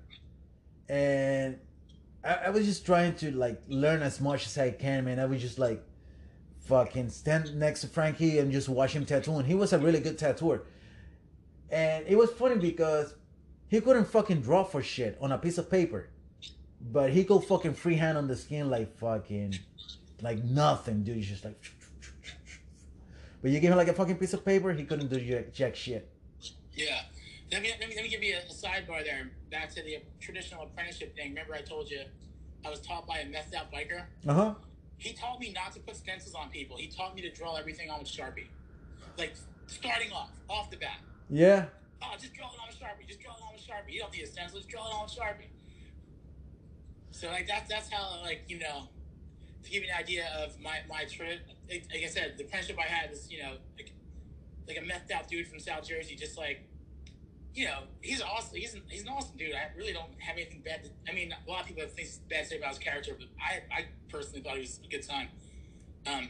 [0.88, 1.57] And
[2.23, 5.19] I, I was just trying to like learn as much as I can, man.
[5.19, 5.84] I was just like
[6.67, 9.36] fucking stand next to Frankie and just watch him tattoo.
[9.36, 10.63] And he was a really good tattooer.
[11.69, 13.15] And it was funny because
[13.71, 16.10] he couldn't fucking draw for shit on a piece of paper.
[16.91, 19.57] But he could fucking freehand on the skin like fucking
[20.21, 21.15] like nothing, dude.
[21.15, 21.55] He's just like
[23.41, 25.75] But you give him like a fucking piece of paper, he couldn't do jack, jack
[25.77, 26.10] shit.
[26.73, 27.03] Yeah.
[27.49, 29.31] Let me, let me, let me give you a, a sidebar there.
[29.49, 31.29] Back to the traditional apprenticeship thing.
[31.29, 32.01] Remember, I told you
[32.65, 34.03] I was taught by a messed up biker?
[34.27, 34.55] Uh-huh.
[34.97, 36.75] He taught me not to put stencils on people.
[36.75, 38.47] He taught me to draw everything on with Sharpie.
[39.17, 39.34] Like,
[39.67, 40.99] starting off, off the bat.
[41.29, 41.67] Yeah.
[42.03, 43.07] Oh, just draw it on with Sharpie.
[43.07, 43.93] Just draw it on with Sharpie.
[43.93, 44.57] You don't need a stencil.
[44.57, 45.51] Just draw it on with Sharpie.
[47.11, 48.87] So like that's that's how like you know
[49.63, 51.41] to give you an idea of my my trip.
[51.69, 53.91] Like, I said, the friendship I had was you know like
[54.67, 56.67] like a methed out dude from South Jersey, just like
[57.53, 58.57] you know he's awesome.
[58.57, 59.53] He's an, he's an awesome dude.
[59.53, 60.83] I really don't have anything bad.
[60.83, 63.15] to I mean, a lot of people have things bad to say about his character,
[63.17, 65.27] but I I personally thought he was a good time.
[66.07, 66.29] Um,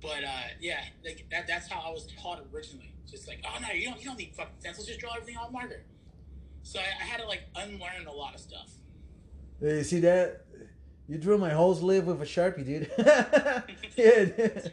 [0.00, 2.94] but uh, yeah, like that that's how I was taught originally.
[3.10, 4.86] Just like, oh no, you don't you don't need fucking stencils.
[4.86, 5.82] Just draw everything on marker.
[6.62, 8.70] So I, I had to like unlearn a lot of stuff.
[9.60, 10.44] You see that?
[11.08, 12.90] You drew my whole sleeve with a sharpie, dude.
[13.96, 14.24] yeah.
[14.24, 14.72] dude.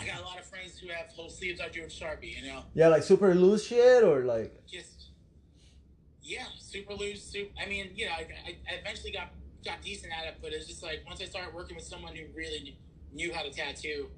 [0.00, 2.48] I got a lot of friends who have whole sleeves I drew with Sharpie, you
[2.48, 2.62] know?
[2.74, 4.66] Yeah, like super loose shit or like.
[4.66, 5.10] Just,
[6.22, 9.28] yeah, super loose, super, I mean, you know, I, I, I eventually got,
[9.64, 12.24] got decent at it, but it's just like, once I started working with someone who
[12.34, 12.76] really
[13.12, 14.10] knew how to tattoo,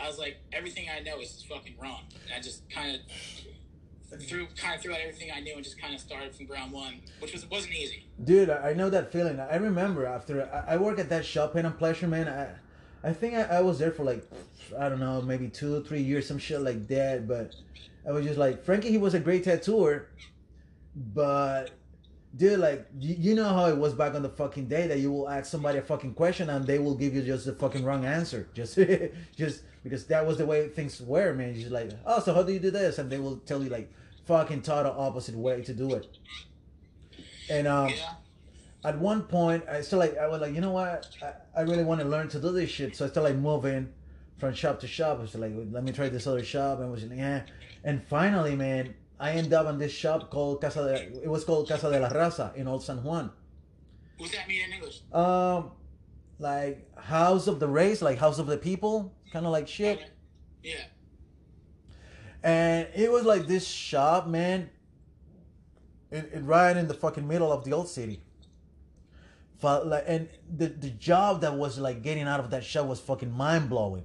[0.00, 2.02] I was like, everything I know is fucking wrong.
[2.24, 5.80] And I just kind of threw, kind of threw out everything I knew and just
[5.80, 8.06] kind of started from ground one, which was, wasn't easy.
[8.22, 9.40] Dude, I know that feeling.
[9.40, 12.28] I remember after I, I work at that shop, Pain and Pleasure, man.
[12.28, 14.24] I, I think I, I was there for like,
[14.78, 17.26] I don't know, maybe two, three years, some shit like that.
[17.26, 17.54] But
[18.06, 20.08] I was just like, Frankie, he was a great tattooer,
[20.94, 21.70] but
[22.36, 25.12] dude, like, you, you know how it was back on the fucking day that you
[25.12, 28.04] will ask somebody a fucking question and they will give you just the fucking wrong
[28.04, 28.78] answer, just,
[29.36, 31.48] just because that was the way things were, man.
[31.54, 32.98] You're just like, oh, so how do you do this?
[32.98, 33.92] And they will tell you like,
[34.26, 36.06] fucking total opposite way to do it.
[37.50, 38.14] And um, Yeah.
[38.84, 41.08] at one point, I still like I was like, you know what?
[41.22, 42.94] I, I really want to learn to do this shit.
[42.96, 43.92] So I started like moving
[44.38, 45.18] from shop to shop.
[45.18, 47.42] I was like, let me try this other shop, and was like, yeah.
[47.84, 51.22] And finally, man, I ended up in this shop called Casa de.
[51.22, 53.30] It was called Casa de la Raza in Old San Juan.
[54.16, 55.02] What's that mean in English?
[55.12, 55.70] Um,
[56.40, 59.98] like House of the Race, like House of the People, kind of like shit.
[59.98, 60.08] Okay.
[60.64, 60.84] Yeah.
[62.42, 64.70] And it was like this shop, man.
[66.10, 68.24] It, it right in the fucking middle of the old city.
[69.60, 72.98] But like, and the the job that was like getting out of that shop was
[72.98, 74.04] fucking mind blowing.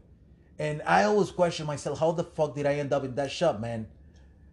[0.60, 3.60] And I always question myself, how the fuck did I end up in that shop,
[3.60, 3.88] man?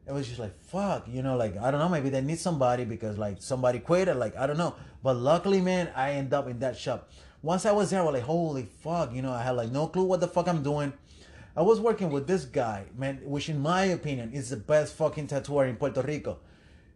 [0.07, 2.85] It was just like fuck, you know, like I don't know, maybe they need somebody
[2.85, 4.75] because like somebody quit or like I don't know.
[5.03, 7.11] But luckily, man, I end up in that shop.
[7.43, 9.87] Once I was there, I was like, holy fuck, you know, I had like no
[9.87, 10.93] clue what the fuck I'm doing.
[11.57, 15.29] I was working with this guy, man, which in my opinion is the best fucking
[15.29, 16.39] tattooer in Puerto Rico.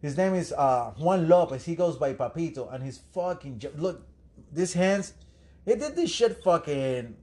[0.01, 1.65] His name is uh, Juan Lopez.
[1.65, 4.01] He goes by Papito, and his fucking look,
[4.51, 5.13] these hands.
[5.65, 7.15] He did this shit fucking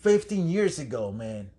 [0.00, 1.50] 15 years ago, man,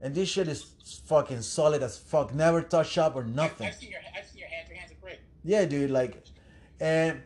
[0.00, 0.62] and this shit is
[1.06, 2.34] fucking solid as fuck.
[2.34, 3.66] Never touch up or nothing.
[3.66, 4.68] I've seen your, I've seen your hands.
[4.68, 5.18] Your hands are great.
[5.44, 6.22] Yeah, dude, like,
[6.80, 7.20] and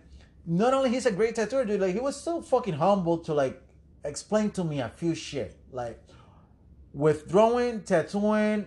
[0.46, 3.60] not only he's a great tattooer, dude, like he was so fucking humble to like
[4.04, 6.00] explain to me a few shit, like
[6.92, 8.66] with drawing, tattooing,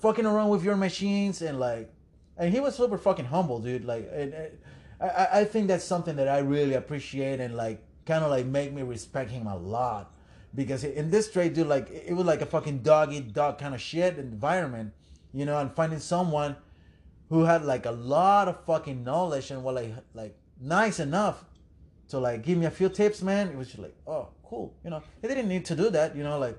[0.00, 1.92] fucking around with your machines, and like,
[2.36, 3.84] and he was super fucking humble, dude.
[3.84, 4.58] Like, and, and
[5.00, 8.46] I- I I think that's something that I really appreciate and like kind of like
[8.46, 10.12] make me respect him a lot
[10.56, 13.74] because in this trade, dude, like it was like a fucking dog eat dog kind
[13.74, 14.92] of shit environment,
[15.32, 16.56] you know, and finding someone
[17.28, 21.44] who had like a lot of fucking knowledge and was like like nice enough
[22.08, 23.48] to like give me a few tips, man.
[23.48, 25.02] It was just like, oh, cool, you know.
[25.20, 26.58] He didn't need to do that, you know, like,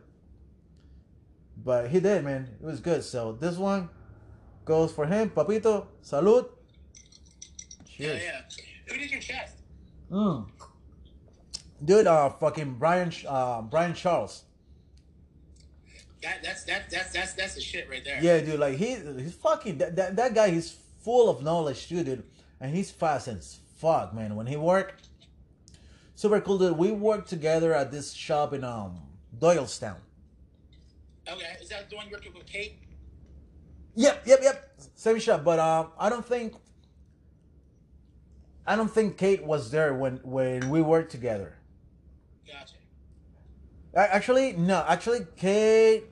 [1.64, 2.48] but he did, man.
[2.62, 3.04] It was good.
[3.04, 3.90] So this one
[4.64, 5.88] goes for him, Papito.
[6.04, 6.50] Salud.
[7.90, 8.22] Cheers.
[8.22, 8.94] Yeah, yeah.
[8.94, 9.56] Who did your chest?
[10.12, 10.48] Mm.
[11.84, 14.44] Dude, uh, fucking Brian, uh, Brian Charles.
[16.24, 18.20] That, that's that, that's that's that's the shit right there.
[18.22, 20.50] Yeah, dude, like he, he's fucking that, that that guy.
[20.50, 22.24] He's full of knowledge, too, dude,
[22.60, 24.36] and he's fast as fuck, man.
[24.36, 24.96] When he work,
[26.16, 26.78] super cool, dude.
[26.78, 29.00] We worked together at this shop in um
[29.38, 29.98] Doylestown.
[31.30, 32.80] Okay, is that the one you worked with Kate?
[33.96, 34.74] Yep, yep, yep.
[34.96, 36.56] Same shop, but um, I don't think.
[38.66, 41.57] I don't think Kate was there when when we worked together.
[42.48, 42.76] Gotcha.
[43.96, 44.84] Actually, no.
[44.88, 46.06] Actually, Kate.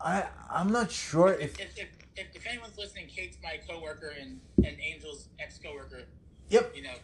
[0.00, 1.58] I I'm not sure if.
[1.60, 6.02] If, if, if, if anyone's listening, Kate's my coworker and and Angel's ex coworker.
[6.48, 6.72] Yep.
[6.76, 6.94] You know,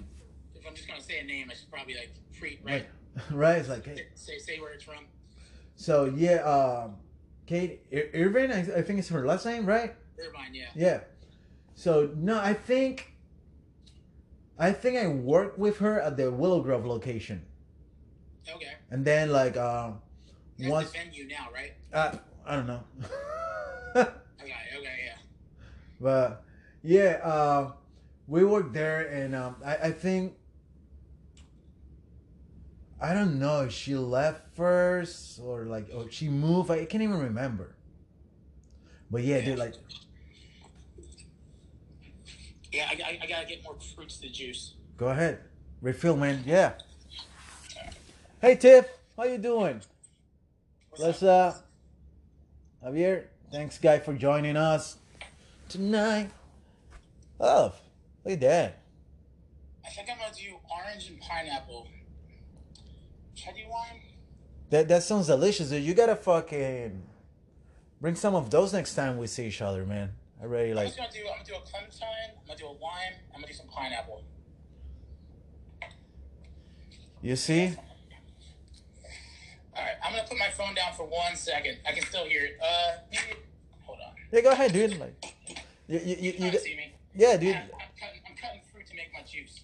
[0.54, 2.72] if I'm just gonna say a name, I should probably like pre Right.
[2.74, 2.86] right.
[3.32, 3.58] Right.
[3.58, 4.06] It's like hey.
[4.14, 5.04] Say say where it's from.
[5.76, 6.96] So yeah, um,
[7.46, 8.52] Kate Ir- Irvin.
[8.52, 9.94] I, I think it's her last name, right?
[10.18, 10.66] Irvine, yeah.
[10.74, 11.00] Yeah.
[11.74, 13.14] So no, I think.
[14.58, 17.44] I think I worked with her at the Willow Grove location,
[18.50, 18.72] Okay.
[18.90, 20.00] and then like um,
[20.58, 21.72] That's once the venue now, right?
[21.92, 22.82] uh, I don't know.
[24.40, 24.54] Okay.
[24.78, 24.98] Okay.
[25.06, 25.16] Yeah.
[26.00, 26.44] But
[26.82, 27.72] yeah, uh,
[28.26, 30.34] we worked there, and um, I, I think
[33.00, 36.70] I don't know if she left first or like or she moved.
[36.70, 37.74] I can't even remember.
[39.10, 39.74] But yeah, dude, like
[42.72, 42.88] Yeah.
[42.90, 44.74] I, I, I gotta get more fruits to juice.
[44.96, 45.40] Go ahead.
[45.80, 46.42] Refill, man.
[46.46, 46.72] Yeah.
[48.40, 48.86] Hey, Tiff.
[49.16, 49.80] How you doing?
[50.90, 51.54] What's Let's up?
[52.84, 54.98] uh Javier, thanks guy for joining us
[55.68, 56.30] tonight.
[57.40, 57.72] Oh,
[58.24, 58.78] look at that.
[59.84, 61.88] I think I'm gonna do orange and pineapple.
[63.34, 64.00] Do wine?
[64.70, 65.82] That that sounds delicious, dude.
[65.82, 67.02] You gotta fucking
[68.00, 70.12] bring some of those next time we see each other, man.
[70.40, 70.86] I really I'm like.
[70.86, 71.20] just gonna do.
[71.28, 72.30] I'm gonna do a clementine.
[72.38, 73.14] I'm gonna do a lime.
[73.34, 74.22] I'm gonna do some pineapple.
[77.22, 77.74] You see?
[79.76, 81.78] All right, I'm gonna put my phone down for one second.
[81.86, 82.58] I can still hear it.
[82.62, 83.40] Uh, maybe.
[83.84, 84.12] Hold on.
[84.32, 84.98] Yeah, go ahead, dude.
[84.98, 85.24] Like,
[85.88, 86.92] you, you, you, You see me.
[87.14, 87.54] yeah, dude.
[87.56, 87.68] I'm, I'm
[87.98, 88.20] cutting.
[88.28, 89.60] I'm cutting fruit to make my juice.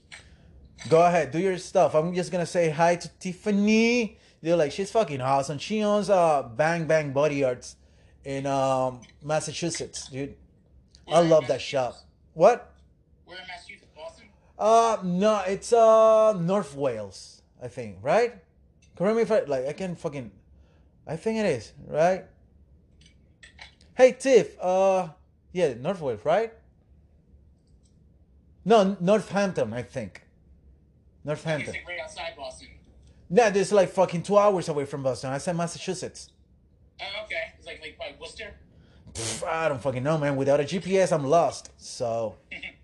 [0.89, 1.95] Go ahead, do your stuff.
[1.95, 4.18] I'm just gonna say hi to Tiffany.
[4.43, 5.59] Dude, like she's fucking awesome.
[5.59, 7.77] She owns uh Bang Bang Body Arts
[8.25, 10.35] in um Massachusetts, dude.
[11.09, 11.97] I Where in love that shop.
[12.33, 12.75] What?
[13.25, 13.91] Where in Massachusetts?
[13.95, 14.27] Boston?
[14.59, 18.35] Uh no, it's uh North Wales, I think, right?
[18.97, 20.31] Correct me if I like I can fucking
[21.07, 22.25] I think it is, right?
[23.95, 25.09] Hey Tiff, uh
[25.53, 26.53] yeah, North Wales, right?
[28.65, 30.23] No, Northampton, I think.
[31.23, 31.75] Northampton.
[31.87, 32.69] Right outside Boston.
[33.31, 35.31] Nah, this is like fucking two hours away from Boston.
[35.31, 36.31] I said Massachusetts.
[37.01, 37.53] Oh, okay.
[37.59, 38.55] It's like like by Worcester.
[39.15, 40.37] Pff, I don't fucking know, man.
[40.37, 41.71] Without a GPS, I'm lost.
[41.77, 42.35] So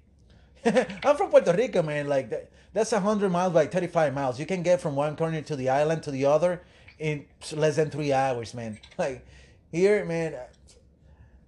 [0.65, 2.07] I'm from Puerto Rico, man.
[2.09, 4.39] Like that, that's hundred miles by thirty-five miles.
[4.39, 6.63] You can get from one corner to the island to the other
[6.99, 8.79] in less than three hours, man.
[8.99, 9.27] Like
[9.73, 10.37] here, man,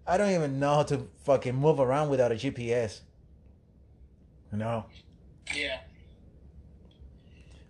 [0.06, 3.00] I don't even know how to fucking move around without a GPS.
[4.50, 4.86] You know.
[5.54, 5.80] Yeah.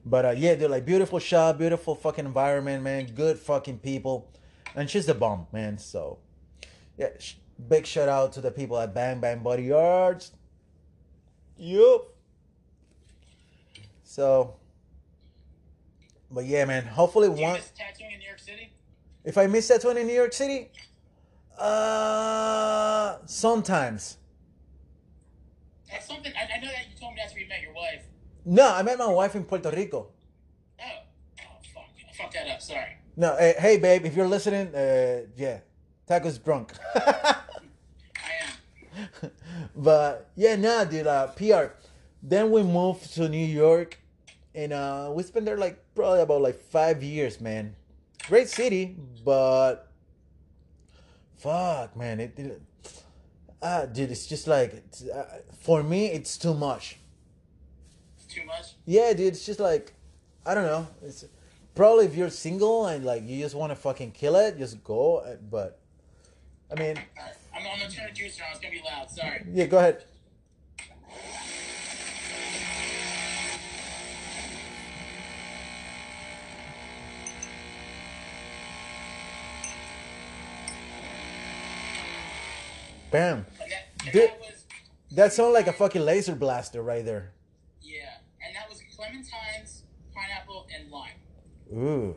[0.04, 3.06] But uh, yeah, they're like beautiful shop, beautiful fucking environment, man.
[3.06, 4.30] Good fucking people,
[4.74, 5.78] and she's the bomb, man.
[5.78, 6.18] So
[6.96, 7.34] yeah, sh-
[7.68, 10.32] big shout out to the people at Bang Bang Body Arts.
[11.56, 12.08] Yup.
[14.04, 14.56] So,
[16.30, 16.84] but yeah, man.
[16.84, 17.54] Hopefully, Do you one.
[17.54, 18.72] miss tattooing in New York City?
[19.24, 20.70] If I miss that one in New York City,
[21.58, 24.18] uh, sometimes.
[25.90, 26.32] That's something.
[26.36, 28.02] I, I know that you told me that's where you met your wife.
[28.44, 30.08] No, I met my wife in Puerto Rico.
[30.80, 30.84] Oh.
[31.40, 31.84] Oh fuck.
[32.10, 32.60] I fucked that up.
[32.60, 32.96] Sorry.
[33.16, 35.60] No, eh, hey babe, if you're listening, uh, yeah,
[36.06, 36.72] Taco's drunk.
[36.94, 37.36] I
[39.22, 39.30] am.
[39.76, 41.74] but yeah, nah, dude, uh, PR.
[42.22, 43.98] Then we moved to New York,
[44.54, 47.74] and uh, we spent there like probably about like five years, man.
[48.28, 49.88] Great city, but
[51.36, 52.62] fuck, man, it, it
[53.60, 56.98] ah, dude, it's just like it's, uh, for me, it's too much.
[58.28, 58.74] Too much.
[58.86, 59.94] Yeah, dude, it's just like
[60.46, 60.86] I don't know.
[61.02, 61.24] It's
[61.74, 65.16] probably if you're single and like you just want to fucking kill it, just go.
[65.18, 65.78] uh, But
[66.72, 66.96] I mean,
[67.54, 68.50] I'm, I'm gonna turn the juicer on.
[68.52, 69.10] It's gonna be loud.
[69.10, 69.44] Sorry.
[69.52, 70.04] yeah, go ahead.
[83.10, 83.46] Bam.
[83.60, 84.22] And that, and Dude.
[84.30, 84.64] that was
[85.12, 87.32] That sounds like a fucking laser blaster right there.
[87.82, 88.16] yeah.
[88.44, 89.82] And that was clementines,
[90.14, 91.10] pineapple, and lime.
[91.72, 92.14] Ooh.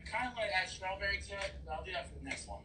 [0.00, 2.48] I kind of to add strawberry to it, but I'll do that for the next
[2.48, 2.60] one.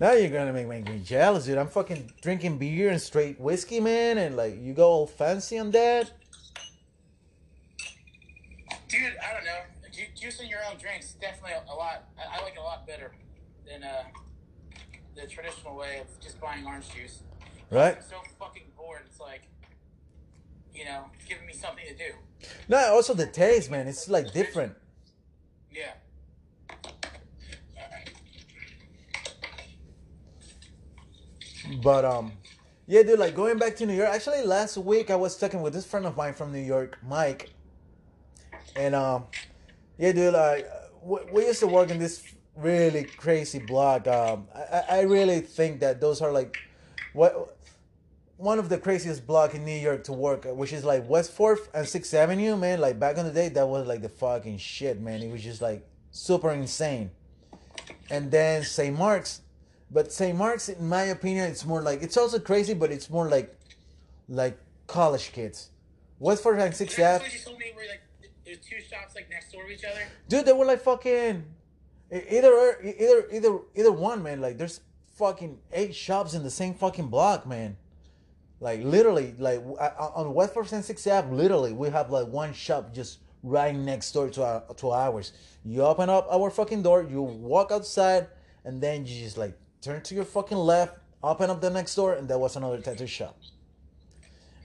[0.00, 1.58] Now you're gonna make, make me jealous, dude.
[1.58, 5.70] I'm fucking drinking beer and straight whiskey, man, and like you go all fancy on
[5.72, 6.10] that.
[8.88, 9.60] Dude, I don't know.
[9.92, 12.08] Ju- Juicing your own drinks definitely a, a lot.
[12.18, 13.12] I, I like it a lot better
[13.68, 14.04] than uh,
[15.14, 17.20] the traditional way of just buying orange juice.
[17.70, 17.96] Right?
[17.96, 19.02] I'm so fucking bored.
[19.06, 19.42] It's like,
[20.74, 22.14] you know, giving me something to do.
[22.68, 23.86] No, also the taste, man.
[23.86, 24.74] It's like different.
[25.70, 25.92] Yeah.
[27.76, 28.10] Alright.
[31.82, 32.32] But um,
[32.86, 33.18] yeah, dude.
[33.18, 34.08] Like going back to New York.
[34.08, 37.50] Actually, last week I was talking with this friend of mine from New York, Mike,
[38.76, 39.24] and um,
[39.98, 40.32] yeah, dude.
[40.32, 40.66] Like
[41.02, 42.22] we, we used to work in this
[42.56, 44.06] really crazy block.
[44.06, 46.58] Um, I, I really think that those are like
[47.12, 47.56] what
[48.40, 51.68] one of the craziest block in New York to work, which is like West Fourth
[51.74, 52.80] and Sixth Avenue, man.
[52.80, 55.22] Like back in the day, that was like the fucking shit, man.
[55.22, 57.10] It was just like super insane.
[58.08, 58.96] And then St.
[58.96, 59.42] Mark's,
[59.90, 60.36] but St.
[60.36, 63.54] Mark's, in my opinion, it's more like it's also crazy, but it's more like
[64.28, 65.70] like college kids.
[66.18, 68.02] West Fourth and Sixth Ave, you told me where like
[68.44, 70.00] there's two shops like next door to each other.
[70.28, 71.44] dude, they were like fucking
[72.12, 74.40] either er, either either either one, man.
[74.40, 74.80] Like there's
[75.16, 77.76] fucking eight shops in the same fucking block, man.
[78.60, 79.60] Like literally, like
[80.16, 84.12] on West Fourth and Sixth Ave, literally we have like one shop just right next
[84.12, 85.32] door to our to ours.
[85.64, 88.28] You open up our fucking door, you walk outside,
[88.64, 92.14] and then you just like turn to your fucking left, open up the next door,
[92.14, 93.36] and there was another tattoo shop.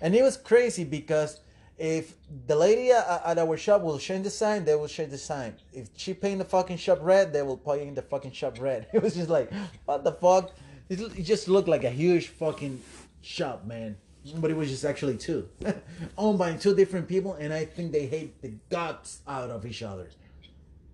[0.01, 1.39] and it was crazy because
[1.77, 2.13] if
[2.47, 5.55] the lady at, our shop will change the sign, they will change the sign.
[5.73, 8.87] If she paint the fucking shop red, they will paint the fucking shop red.
[8.93, 9.51] It was just like,
[9.85, 10.51] what the fuck?
[10.89, 12.81] It, it just looked like a huge fucking
[13.21, 13.97] shop, man.
[14.37, 15.47] But it was just actually two,
[16.17, 19.83] owned by two different people, and I think they hate the guts out of each
[19.83, 20.09] other.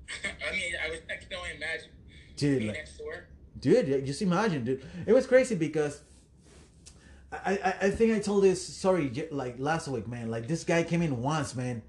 [0.25, 1.89] I mean, I, was, I can only imagine.
[2.35, 3.27] Dude, being like- next door.
[3.61, 4.83] Dude just imagine dude.
[5.05, 6.01] It was crazy because
[7.31, 10.29] I, I i think i told this sorry like last week man.
[10.29, 11.81] Like this guy came in once man.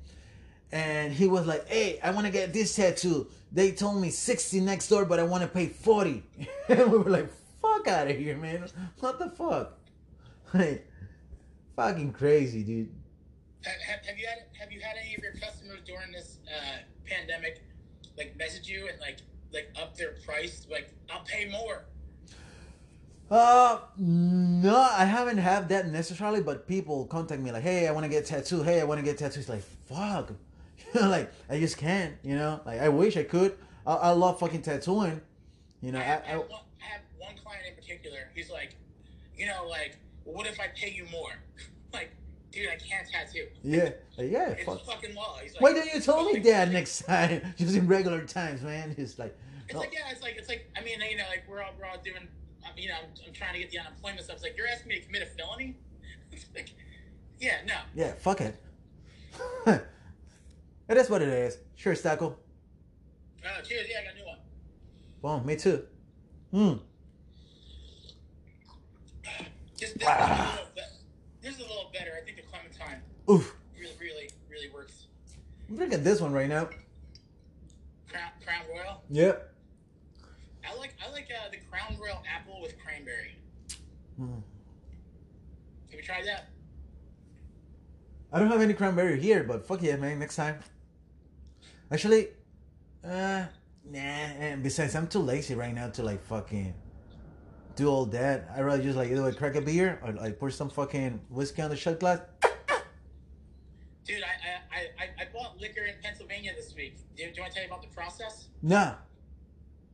[0.71, 3.29] And he was like hey i want to get this tattoo.
[3.51, 6.23] They told me 60 next door but i want to pay 40
[6.69, 8.69] and we were like fuck out of here man.
[9.01, 9.79] What the fuck?
[10.55, 10.87] Like
[11.77, 12.91] fucking crazy dude.
[13.65, 16.79] Have, have, have you had have you had any of your customers during this uh,
[17.07, 17.63] pandemic
[18.19, 19.19] like message you and like
[19.53, 20.67] like up their price?
[20.71, 21.85] Like I'll pay more.
[23.31, 28.05] Uh, no, I haven't had that necessarily, but people contact me like, "Hey, I want
[28.05, 28.67] to get tattooed.
[28.67, 30.33] Hey, I want to get tattoos." Like, fuck,
[30.79, 32.15] you know, like I just can't.
[32.23, 33.57] You know, like I wish I could.
[33.87, 35.21] I, I love fucking tattooing.
[35.81, 38.19] You know, I I, have, I, I, have one, I have one client in particular.
[38.35, 38.77] He's like,
[39.35, 41.33] you know, like, what if I pay you more?
[41.95, 42.11] like,
[42.53, 43.47] dude, I can't tattoo.
[43.63, 44.85] yeah, yeah, It's fuck.
[44.85, 45.39] fucking law.
[45.43, 47.55] He's like, Why don't you tell me like, that next time?
[47.59, 48.95] Just in regular times, man.
[48.99, 49.81] It's like, It's no.
[49.81, 51.99] like yeah, it's like it's like I mean you know like we're all we're all
[52.03, 52.29] doing
[52.65, 54.37] I mean, you know I'm, I'm trying to get the unemployment stuff.
[54.37, 55.77] It's like you're asking me to commit a felony.
[56.33, 56.71] It's like
[57.39, 58.57] yeah no yeah, fuck it.
[59.67, 61.59] it is what it is.
[61.77, 62.35] Sure, Stacko.
[63.45, 64.39] uh, cheers yeah I got a new one.
[65.21, 65.85] Well, me too.
[66.51, 66.75] Hmm.
[69.83, 70.85] Just this, is a little bit,
[71.43, 72.13] this is a little better.
[72.21, 73.55] I think the Clementine Oof.
[73.79, 75.07] really really really works.
[75.69, 76.69] I'm drinking this one right now.
[78.09, 79.03] Crown Crown Royal.
[79.11, 79.55] Yep.
[80.69, 83.37] I like I like uh, the Crown Royal apple with cranberry.
[84.17, 84.35] Hmm.
[85.91, 86.49] Have you tried that?
[88.33, 90.19] I don't have any cranberry here, but fuck yeah, man.
[90.19, 90.59] Next time.
[91.91, 92.29] Actually,
[93.05, 93.45] uh,
[93.91, 93.99] nah.
[93.99, 96.75] And besides, I'm too lazy right now to like fucking
[97.77, 98.51] do all that.
[98.57, 101.63] I rather just like either like crack a beer or like pour some fucking whiskey
[101.63, 102.21] on the shot glass.
[104.05, 104.27] Dude, I
[104.77, 106.97] I, I, I bought liquor in Pennsylvania this week.
[107.17, 108.49] Do, do you want to tell you about the process?
[108.63, 108.95] Nah,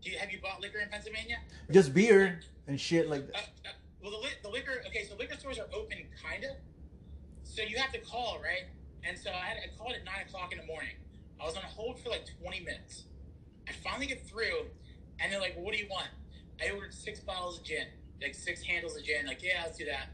[0.02, 1.38] Do you have you bought liquor in Pennsylvania?
[1.70, 3.44] just beer and shit like Uh, that.
[3.66, 4.82] uh, well, the, li- the liquor.
[4.86, 6.56] Okay, so liquor stores are open, kinda.
[7.44, 8.68] So you have to call, right?
[9.04, 10.94] And so I, had, I called at nine o'clock in the morning.
[11.40, 13.04] I was on hold for like twenty minutes.
[13.68, 14.66] I finally get through,
[15.20, 16.08] and they're like, well, "What do you want?"
[16.60, 17.86] I ordered six bottles of gin,
[18.22, 19.26] like six handles of gin.
[19.26, 20.08] Like, yeah, let's do that.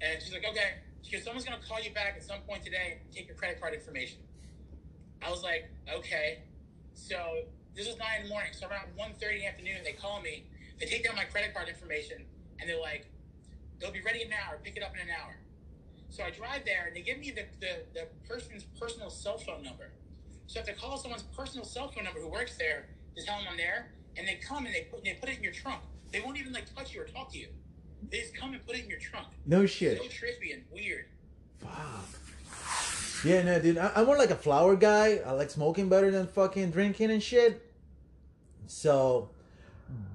[0.00, 0.74] And she's like, "Okay."
[1.10, 2.98] Goes, "Someone's gonna call you back at some point today.
[3.00, 4.18] and Take your credit card information."
[5.22, 6.42] I was like, "Okay."
[6.94, 7.44] So
[7.74, 8.52] this was nine in the morning.
[8.52, 10.44] So around 1.30 in the afternoon, they call me.
[10.78, 12.26] They take down my credit card information,
[12.60, 13.06] and they're like,
[13.78, 14.58] they'll be ready in an hour.
[14.62, 15.36] Pick it up in an hour.
[16.10, 19.62] So I drive there, and they give me the, the, the person's personal cell phone
[19.62, 19.92] number.
[20.46, 23.38] So I have to call someone's personal cell phone number who works there to tell
[23.38, 25.82] them I'm there, and they come and they put, they put it in your trunk.
[26.12, 27.48] They won't even like touch you or talk to you.
[28.10, 29.26] They just come and put it in your trunk.
[29.46, 29.98] No shit.
[29.98, 31.06] So trippy and weird.
[31.58, 33.24] Fuck.
[33.24, 33.78] Yeah, no, dude.
[33.78, 35.20] I, I'm more like a flower guy.
[35.26, 37.64] I like smoking better than fucking drinking and shit.
[38.66, 39.30] So,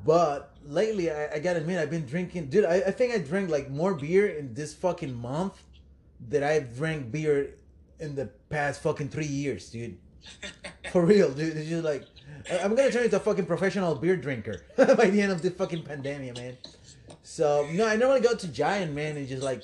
[0.06, 2.48] but lately, I, I gotta admit, I've been drinking.
[2.48, 5.62] Dude, I, I think I drank like more beer in this fucking month
[6.30, 7.56] than I've drank beer
[8.00, 9.98] in the past fucking three years, dude.
[10.92, 11.58] For real, dude.
[11.58, 12.06] It's just like
[12.62, 15.84] I'm gonna turn into a fucking professional beer drinker by the end of this fucking
[15.84, 16.58] pandemic, man.
[17.34, 19.64] So no, I normally go to Giant, man, and just like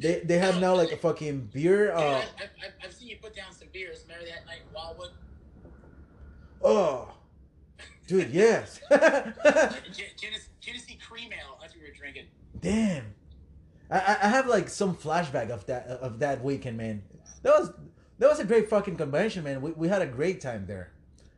[0.00, 1.92] they they have now like a fucking beer.
[1.92, 4.02] Uh, I, I've, I've- I've seen you put down some beers.
[4.08, 5.10] Remember that night in Wildwood?
[6.64, 7.12] oh,
[8.08, 8.80] dude, yes.
[10.60, 11.58] Genesee Cream Ale.
[11.60, 12.24] That's what we were drinking.
[12.60, 13.04] Damn,
[13.88, 17.04] I I I have like some flashback of that of that weekend, man.
[17.44, 17.70] That was
[18.18, 19.62] that was a great fucking convention, man.
[19.62, 20.90] We we had a great time there.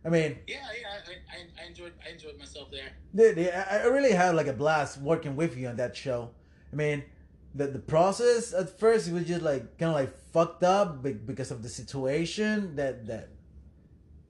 [0.05, 2.91] I mean, Yeah, yeah, I, I, I enjoyed I enjoyed myself there.
[3.15, 6.31] Dude, yeah, I really had like a blast working with you on that show.
[6.73, 7.05] I mean,
[7.55, 11.13] the the process at first it was just like kind of like fucked up be-
[11.13, 13.29] because of the situation that that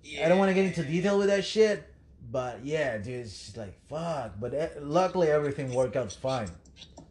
[0.03, 0.27] Yeah.
[0.27, 1.85] I don't want to get into detail with that shit,
[2.31, 4.41] but yeah, dude, it's just like fuck.
[4.41, 6.49] But eh, luckily everything worked out fine.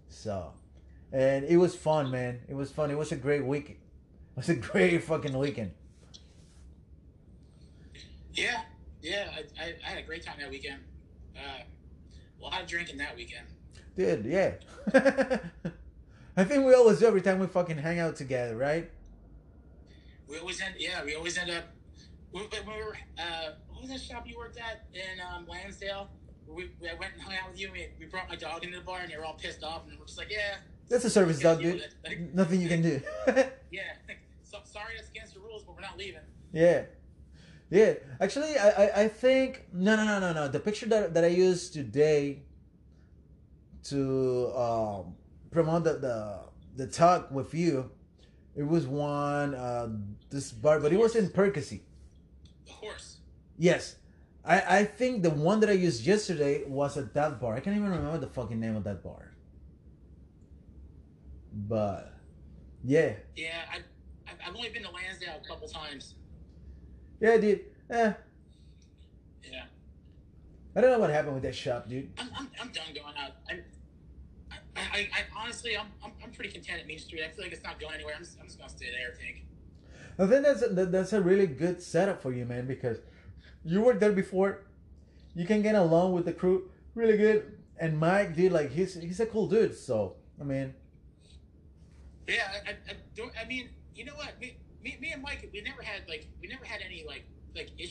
[0.09, 0.51] So,
[1.13, 2.39] and it was fun, man.
[2.49, 2.91] It was fun.
[2.91, 3.69] It was a great week.
[3.69, 3.77] It
[4.35, 5.71] was a great fucking weekend.
[8.33, 8.61] Yeah,
[9.01, 10.79] yeah, I, I, I had a great time that weekend.
[11.35, 11.61] Uh,
[12.39, 13.45] a lot of drinking that weekend.
[13.95, 14.53] Dude, yeah.
[16.37, 18.89] I think we always do every time we fucking hang out together, right?
[20.27, 21.65] We always end, yeah, we always end up.
[22.31, 26.09] We, we we were, uh, what was that shop you worked at in um, Lansdale?
[26.47, 27.71] We, we I went and hung out with you.
[27.71, 29.97] We, we brought my dog into the bar, and they were all pissed off, and
[29.99, 30.55] we're just like, yeah,
[30.87, 31.83] That's a service dog, dude.
[32.05, 33.01] like- Nothing you can do.
[33.71, 33.81] yeah.
[34.43, 36.21] So, sorry, that's against the rules, but we're not leaving.
[36.53, 36.83] yeah.
[37.69, 37.93] Yeah.
[38.19, 40.47] Actually, I, I, I think no no no no no.
[40.47, 42.43] The picture that, that I used today
[43.85, 45.15] to um,
[45.51, 46.39] promote the, the
[46.75, 47.91] the talk with you,
[48.55, 49.89] it was one uh,
[50.29, 51.83] this bar, but it was in Percy.
[52.65, 53.17] The horse.
[53.57, 53.95] Yes.
[54.45, 57.55] I, I think the one that I used yesterday was at that bar.
[57.55, 59.33] I can't even remember the fucking name of that bar.
[61.53, 62.13] But
[62.83, 63.13] yeah.
[63.35, 66.15] Yeah, I, I've- I've only been to Lansdale a couple times.
[67.19, 67.61] Yeah, dude.
[67.89, 68.13] Eh,
[69.51, 69.63] Yeah.
[70.75, 72.09] I don't know what happened with that shop, dude.
[72.17, 73.31] I'm, I'm, I'm done going out.
[73.49, 73.63] I'm,
[74.75, 77.23] I, I, I honestly, I'm, I'm, I'm pretty content at Main Street.
[77.23, 78.13] I feel like it's not going anywhere.
[78.15, 79.13] I'm just, I'm just gonna stay there.
[79.13, 79.45] I think.
[80.17, 82.97] I think that's a, that's a really good setup for you, man, because
[83.63, 84.65] you worked there before.
[85.35, 87.57] You can get along with the crew really good.
[87.79, 89.75] And Mike, dude, like he's he's a cool dude.
[89.77, 90.73] So I mean,
[92.27, 93.31] Yeah, I, I, I don't.
[93.41, 94.39] I mean, you know what?
[94.39, 96.98] Me, me, me and Mike, we never had like, we never had any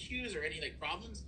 [0.09, 1.25] issues or any like problems.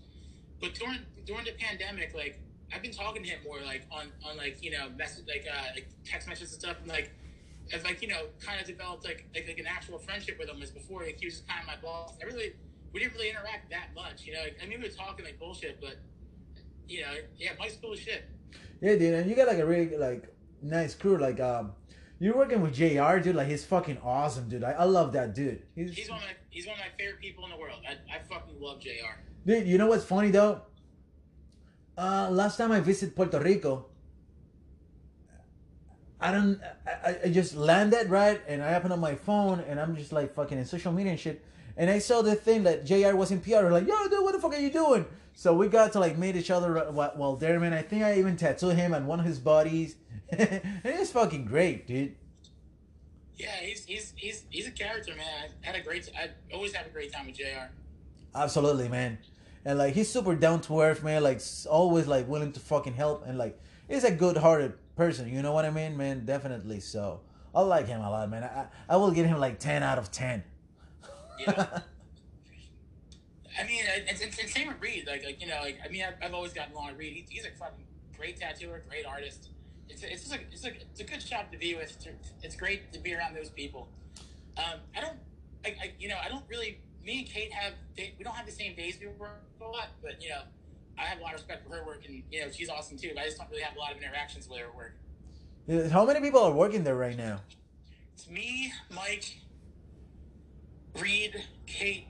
[0.60, 2.40] But during during the pandemic, like,
[2.72, 5.66] I've been talking to him more like on on like you know message like uh
[5.74, 7.12] like text messages and stuff, and like.
[7.72, 10.60] I've like you know kind of developed like, like like an actual friendship with him
[10.60, 11.04] as before.
[11.04, 12.14] Like he was just kind of my boss.
[12.20, 12.54] I really
[12.92, 14.40] we didn't really interact that much, you know.
[14.40, 15.96] Like, I mean, we were talking like bullshit, but
[16.88, 18.24] you know, yeah, Mike's cool as shit.
[18.80, 20.24] yeah, dude, and you got like a really like
[20.62, 21.16] nice crew.
[21.16, 21.72] Like um,
[22.20, 23.18] you're working with Jr.
[23.18, 24.62] Dude, like he's fucking awesome, dude.
[24.62, 25.62] I, I love that dude.
[25.74, 27.80] He's, He's one of my he's one of my favorite people in the world.
[27.88, 29.18] I, I fucking love Jr.
[29.46, 30.60] Dude, you know what's funny though?
[31.96, 33.86] Uh, last time I visited Puerto Rico,
[36.20, 36.60] I don't.
[36.86, 40.34] I, I just landed right, and I opened up my phone, and I'm just like
[40.34, 41.42] fucking in social media and shit.
[41.76, 43.16] And I saw the thing that Jr.
[43.16, 43.70] was in PR.
[43.70, 45.06] Like, yo, dude, what the fuck are you doing?
[45.32, 47.72] So we got to like meet each other while, while there, man.
[47.72, 49.96] I think I even tattooed him on one of his bodies,
[50.84, 52.14] it's fucking great, dude.
[53.36, 55.50] Yeah, he's he's he's he's a character, man.
[55.62, 56.08] I had a great.
[56.16, 57.72] I always have a great time with Jr.
[58.34, 59.18] Absolutely, man.
[59.64, 61.22] And like he's super down to earth, man.
[61.22, 63.58] Like always like willing to fucking help and like
[63.88, 65.32] he's a good hearted person.
[65.32, 66.24] You know what I mean, man?
[66.24, 66.80] Definitely.
[66.80, 67.20] So
[67.54, 68.44] I like him a lot, man.
[68.44, 70.44] I I will give him like ten out of ten.
[71.38, 71.80] Yeah.
[73.58, 75.06] I mean, it's, it's, it's same with Reed.
[75.06, 77.14] Like, like you know, like I mean, I've, I've always gotten along with Reed.
[77.14, 77.84] He's, he's a fucking
[78.16, 79.48] great tattooer, great artist.
[79.90, 81.90] It's it's just a, it's a it's a good shop to be with.
[81.90, 82.08] It's,
[82.42, 83.88] it's great to be around those people.
[84.56, 85.16] Um, I don't,
[85.64, 86.80] I, I you know, I don't really.
[87.04, 90.22] Me and Kate have we don't have the same days we work a lot, but
[90.22, 90.42] you know,
[90.98, 93.10] I have a lot of respect for her work, and you know, she's awesome too.
[93.14, 95.90] But I just don't really have a lot of interactions with her at work.
[95.90, 97.40] How many people are working there right now?
[98.12, 99.38] It's me, Mike,
[100.98, 102.06] Reed, Kate,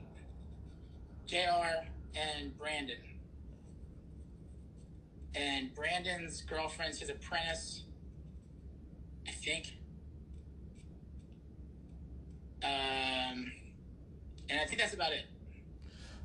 [1.25, 2.97] JR, and Brandon.
[5.35, 7.83] And Brandon's girlfriend's his apprentice,
[9.27, 9.73] I think.
[12.63, 13.51] Um,
[14.49, 15.25] and I think that's about it.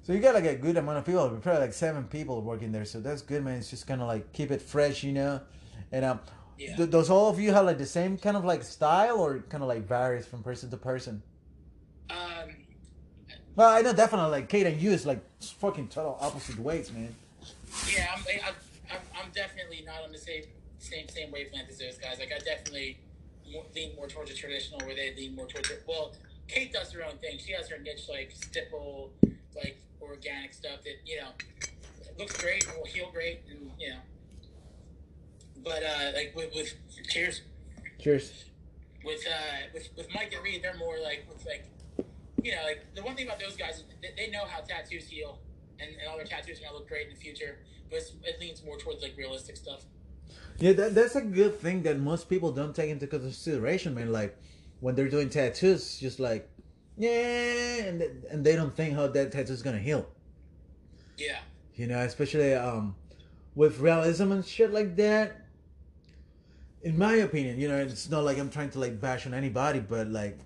[0.02, 1.28] So you got like a good amount of people.
[1.42, 2.84] Probably like seven people working there.
[2.84, 3.58] So that's good, man.
[3.58, 5.40] It's just kind of like keep it fresh, you know.
[5.92, 6.20] And um,
[6.58, 6.76] Yeah.
[6.76, 9.62] th- does all of you have like the same kind of like style, or kind
[9.62, 11.22] of like varies from person to person?
[12.10, 12.16] Um,
[13.56, 17.14] Well, I know definitely like Kate and you is like fucking total opposite ways, man.
[17.92, 18.54] yeah, I'm, I'm,
[19.36, 20.42] definitely not on the same
[20.78, 22.18] same same wavelength as those guys.
[22.18, 22.98] Like I definitely
[23.52, 25.68] mo- lean more towards the traditional, where they lean more towards.
[25.68, 26.14] The, well,
[26.48, 27.38] Kate does her own thing.
[27.38, 29.12] She has her niche, like stipple,
[29.54, 31.28] like organic stuff that you know
[32.18, 34.00] looks great and will heal great, and you know.
[35.62, 36.74] But uh, like with, with
[37.08, 37.42] cheers
[38.00, 38.44] Cheers.
[39.04, 41.64] with uh with with Mike and Reed, they're more like with like
[42.42, 45.08] you know like the one thing about those guys is they, they know how tattoos
[45.08, 45.38] heal,
[45.80, 47.58] and, and all their tattoos are gonna look great in the future.
[47.90, 49.84] But it leans more towards like realistic stuff.
[50.58, 54.12] Yeah, that, that's a good thing that most people don't take into consideration, man.
[54.12, 54.36] Like
[54.80, 56.48] when they're doing tattoos, just like
[56.96, 60.06] yeah, and they, and they don't think how that tattoo is gonna heal.
[61.18, 61.38] Yeah,
[61.74, 62.94] You know, especially um
[63.54, 65.42] with realism and shit like that.
[66.82, 69.80] In my opinion, you know, it's not like I'm trying to like bash on anybody,
[69.80, 70.38] but like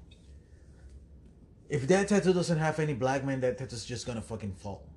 [1.68, 4.89] if that tattoo doesn't have any black man, that tattoo's just gonna fucking fall.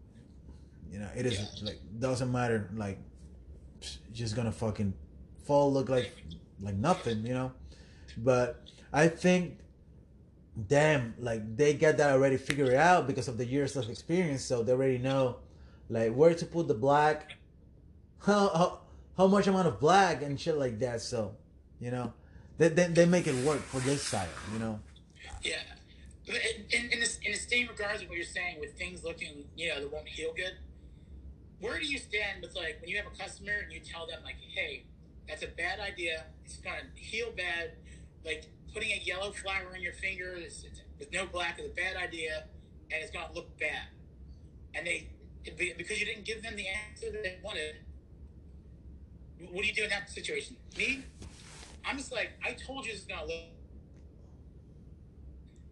[0.94, 1.66] You know, it is Yeah.
[1.70, 3.00] like doesn't matter, like
[4.14, 4.94] just gonna fucking
[5.46, 6.12] fall, look like
[6.62, 7.52] like nothing, you know.
[8.16, 8.62] But
[8.94, 9.58] I think,
[10.68, 14.62] damn, like they get that already figured out because of the years of experience, so
[14.62, 15.38] they already know
[15.90, 17.32] like where to put the black,
[18.20, 18.68] how how,
[19.18, 21.02] how much amount of black and shit like that.
[21.02, 21.36] So,
[21.80, 22.14] you know,
[22.60, 24.80] they they, they make it work for this style, you know.
[25.42, 25.58] yeah.
[26.26, 29.04] But in, in, in, this, in the same regards of what you're saying, with things
[29.04, 30.54] looking you know that won't heal good,
[31.64, 34.20] where do you stand with like when you have a customer and you tell them
[34.26, 34.84] like, hey,
[35.30, 36.26] that's a bad idea.
[36.44, 37.72] It's gonna heal bad.
[38.26, 40.66] like putting a yellow flower on your finger is,
[41.00, 42.44] with no black is a bad idea,
[42.92, 43.88] and it's gonna look bad.
[44.76, 45.08] And they
[45.46, 47.76] because you didn't give them the answer that they wanted.
[49.52, 50.58] What do you do in that situation?
[50.78, 51.04] Me,
[51.86, 53.44] I'm just like, I told you this is gonna look,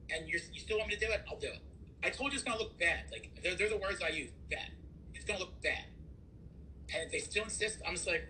[0.09, 1.21] and you're, you still want me to do it?
[1.29, 1.59] I'll do it.
[2.01, 3.03] I told you it's gonna look bad.
[3.11, 4.29] Like they're, they're the words I use.
[4.49, 4.71] Bad.
[5.21, 5.83] It's gonna look bad.
[6.91, 8.27] And if they still insist, I'm just like,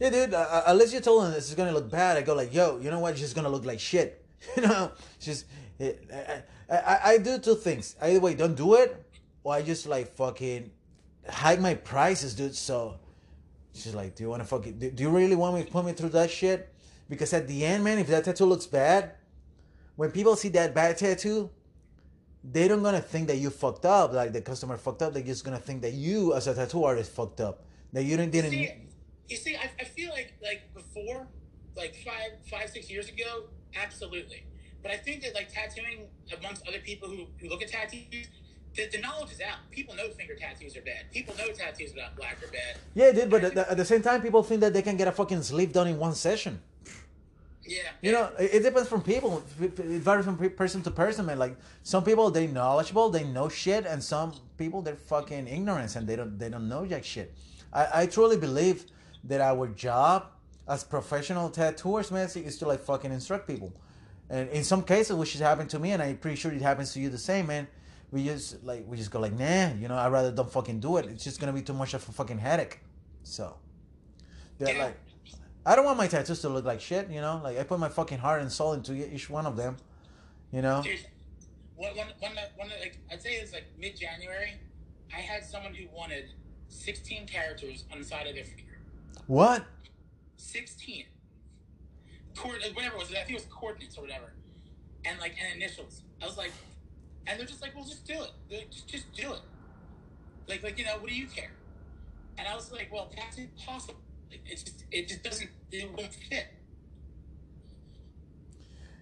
[0.00, 0.32] yeah, dude.
[0.32, 2.90] Uh, unless you told them this is gonna look bad, I go like, yo, you
[2.90, 3.12] know what?
[3.12, 4.24] It's just gonna look like shit.
[4.56, 5.44] you know, just
[5.78, 6.08] it,
[6.70, 7.96] I, I, I do two things.
[8.00, 9.04] Either way, don't do it,
[9.44, 10.70] or I just like fucking
[11.28, 12.54] hike my prices, dude.
[12.54, 12.98] So
[13.74, 14.78] she's like, do you want to fucking?
[14.78, 16.72] Do, do you really want me to put me through that shit?
[17.10, 19.12] Because at the end, man, if that tattoo looks bad,
[19.96, 21.50] when people see that bad tattoo,
[22.42, 25.12] they don't gonna think that you fucked up, like the customer fucked up.
[25.12, 27.64] They're just gonna think that you, as a tattoo artist, fucked up.
[27.92, 28.50] That you didn't didn't.
[28.50, 28.72] See,
[29.28, 31.26] you see, I, I feel like like before,
[31.76, 33.44] like five five six years ago,
[33.76, 34.44] absolutely.
[34.82, 38.28] But I think that like tattooing amongst other people who, who look at tattoos,
[38.74, 39.58] the, the knowledge is out.
[39.70, 41.10] People know finger tattoos are bad.
[41.12, 42.78] People know tattoos without black are bad.
[42.94, 43.28] Yeah, dude.
[43.28, 45.42] But at the, at the same time, people think that they can get a fucking
[45.42, 46.62] sleeve done in one session.
[47.70, 47.82] Yeah.
[48.02, 49.44] You know, it depends from people.
[49.60, 51.38] It varies from person to person, man.
[51.38, 56.04] Like some people, they knowledgeable, they know shit, and some people they're fucking ignorant and
[56.08, 57.32] they don't they don't know jack shit.
[57.72, 58.86] I, I truly believe
[59.22, 60.26] that our job
[60.66, 63.72] as professional tattooers, man, is to like fucking instruct people.
[64.28, 66.92] And in some cases, which has happened to me, and I'm pretty sure it happens
[66.94, 67.68] to you the same, man.
[68.10, 70.96] We just like we just go like, nah, you know, I rather don't fucking do
[70.96, 71.06] it.
[71.06, 72.80] It's just gonna be too much of a fucking headache.
[73.22, 73.54] So,
[74.58, 74.84] they're Yeah.
[74.86, 74.96] like,
[75.64, 77.40] I don't want my tattoos to look like shit, you know.
[77.42, 79.76] Like I put my fucking heart and soul into each one of them,
[80.52, 80.82] you know.
[80.82, 81.00] Dude,
[81.76, 84.54] one, one, one, one, like, I'd say it's like mid January.
[85.14, 86.26] I had someone who wanted
[86.68, 88.78] 16 characters on the side of their finger.
[89.26, 89.64] What?
[90.36, 91.04] 16.
[92.36, 94.32] Cord, uh, whatever it was, I think it was coordinates or whatever.
[95.04, 96.02] And like, and initials.
[96.22, 96.52] I was like,
[97.26, 98.30] and they're just like, well, just do it.
[98.50, 99.40] Like, just, just do it.
[100.48, 101.52] Like, like, you know, what do you care?
[102.38, 104.00] And I was like, well, that's impossible.
[104.46, 106.46] It's just, it just doesn't, it won't fit.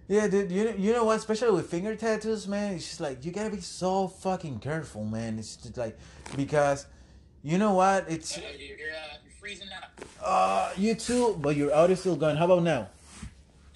[0.07, 0.51] Yeah, dude.
[0.51, 1.17] You know, you know what?
[1.17, 2.73] Especially with finger tattoos, man.
[2.73, 5.37] It's just like you gotta be so fucking careful, man.
[5.37, 5.97] It's just like
[6.35, 6.87] because
[7.43, 8.05] you know what?
[8.09, 10.01] It's Uh, you're, you're, uh, you're freezing up.
[10.23, 12.37] uh you too, but your audio's still going.
[12.37, 12.89] How about now?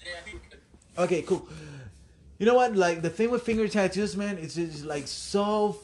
[0.04, 0.42] Yeah, I think.
[0.98, 1.48] Okay, cool.
[2.38, 2.74] You know what?
[2.74, 5.76] Like the thing with finger tattoos, man, it's just like so.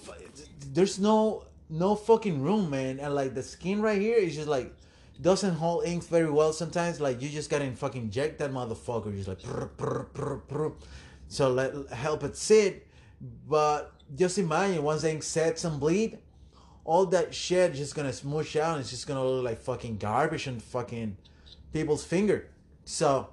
[0.73, 4.75] There's no no fucking room, man, and like the skin right here is just like
[5.21, 6.53] doesn't hold ink very well.
[6.53, 9.14] Sometimes, like you just gotta fucking inject that motherfucker.
[9.14, 10.75] Just like prr, prr, prr, prr.
[11.29, 12.87] so let help it sit.
[13.49, 16.18] But just imagine once the ink sets and bleed,
[16.85, 18.73] all that shit just gonna smoosh out.
[18.73, 21.16] And it's just gonna look like fucking garbage on fucking
[21.73, 22.49] people's finger.
[22.85, 23.29] So.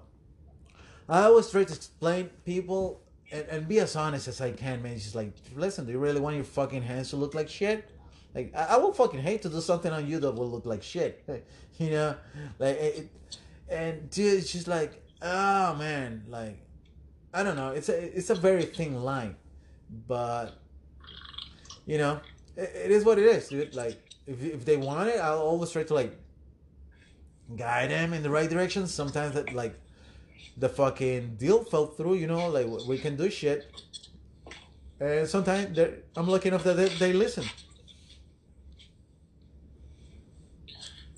[1.09, 4.93] I always try to explain people and, and be as honest as I can, man.
[4.93, 7.89] It's just like, listen, do you really want your fucking hands to look like shit?
[8.37, 10.83] Like, I, I would fucking hate to do something on you that would look like
[10.83, 11.23] shit.
[11.79, 12.15] you know?
[12.59, 13.09] Like, it,
[13.67, 16.59] and dude, it's just like, oh man, like,
[17.33, 17.71] I don't know.
[17.71, 19.35] It's a, it's a very thin line.
[20.07, 20.51] But,
[21.87, 22.19] you know,
[22.55, 23.73] it, it is what it is, dude.
[23.73, 26.15] Like, if, if they want it, I'll always try to, like,
[27.55, 28.85] guide them in the right direction.
[28.85, 29.79] Sometimes that, like,
[30.57, 33.71] the fucking deal fell through, you know, like we can do shit.
[34.99, 35.77] And sometimes
[36.15, 37.45] I'm lucky enough that they, they listen.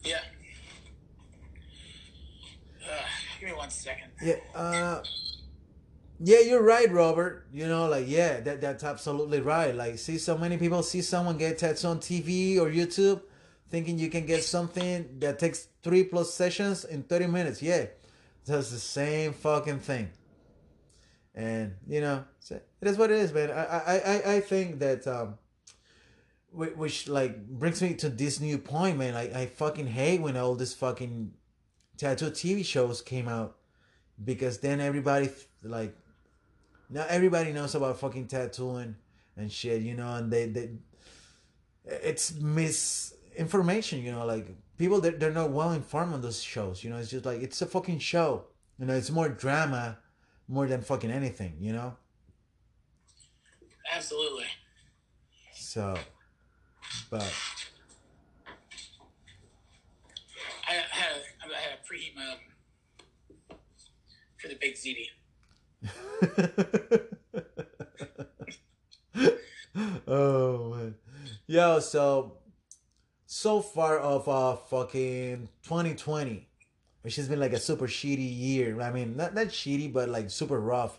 [0.04, 0.20] Yeah.
[2.84, 2.96] Uh,
[3.40, 4.09] give me one second.
[4.22, 5.02] Yeah, uh,
[6.20, 7.48] yeah, you're right, Robert.
[7.54, 9.74] You know, like yeah, that that's absolutely right.
[9.74, 13.22] Like, see, so many people see someone get tattooed on TV or YouTube,
[13.70, 17.62] thinking you can get something that takes three plus sessions in thirty minutes.
[17.62, 17.86] Yeah,
[18.46, 20.10] that's the same fucking thing.
[21.34, 23.52] And you know, it is what it is, man.
[23.52, 25.38] I I I, I think that um,
[26.52, 29.14] which like brings me to this new point, man.
[29.14, 31.34] Like I fucking hate when all these fucking
[31.96, 33.56] tattoo TV shows came out
[34.24, 35.30] because then everybody
[35.64, 35.96] like
[36.90, 38.96] now everybody knows about fucking tattooing
[39.38, 40.70] and shit, you know, and they they
[41.86, 44.48] it's misinformation, you know, like
[44.78, 46.98] people they're, they're not well informed on those shows, you know.
[46.98, 48.46] It's just like it's a fucking show,
[48.78, 48.94] you know.
[48.94, 49.98] It's more drama
[50.48, 51.96] more than fucking anything, you know.
[53.94, 54.46] Absolutely.
[55.54, 55.96] So,
[57.10, 57.34] but
[60.68, 62.49] I had I had to preheat my oven
[64.40, 65.10] for the big ZD.
[70.08, 70.96] oh man,
[71.48, 71.80] yo.
[71.80, 72.38] So
[73.26, 76.48] so far of uh fucking 2020,
[77.02, 78.82] which has been like a super shitty year.
[78.82, 80.98] I mean, not not shitty, but like super rough.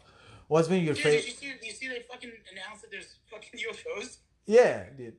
[0.48, 1.38] What's been your Dude, did you favorite?
[1.38, 1.46] see?
[1.46, 4.18] Did you see they fucking announced that there's fucking UFOs?
[4.46, 5.14] Yeah, dude.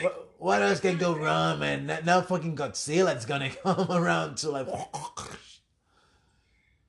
[0.00, 1.86] What, what else can go wrong, man?
[1.86, 4.68] Now, now fucking Godzilla's gonna come around to like.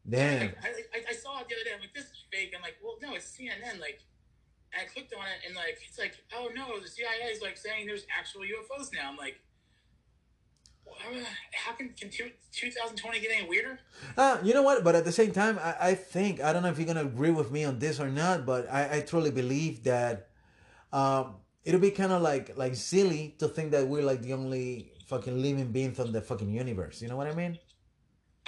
[0.10, 0.55] Damn.
[0.64, 1.72] I, I, I saw it the other day.
[1.76, 2.53] I'm like, this is fake.
[2.55, 3.80] I'm like, well, no, it's CNN.
[3.80, 3.99] Like,
[4.74, 7.88] I clicked on it, and like, it's like, oh no, the CIA is like saying
[7.88, 9.10] there's actual UFOs now.
[9.10, 9.39] I'm like,
[11.53, 13.80] how can can two, 2020 get any weirder?
[14.18, 14.84] Uh, you know what?
[14.84, 17.32] But at the same time, I, I think I don't know if you're gonna agree
[17.32, 20.30] with me on this or not, but I, I truly believe that
[20.93, 21.36] um,
[21.66, 25.41] it'll be kind of like like silly to think that we're like the only fucking
[25.41, 27.01] living beings on the fucking universe.
[27.01, 27.58] You know what I mean?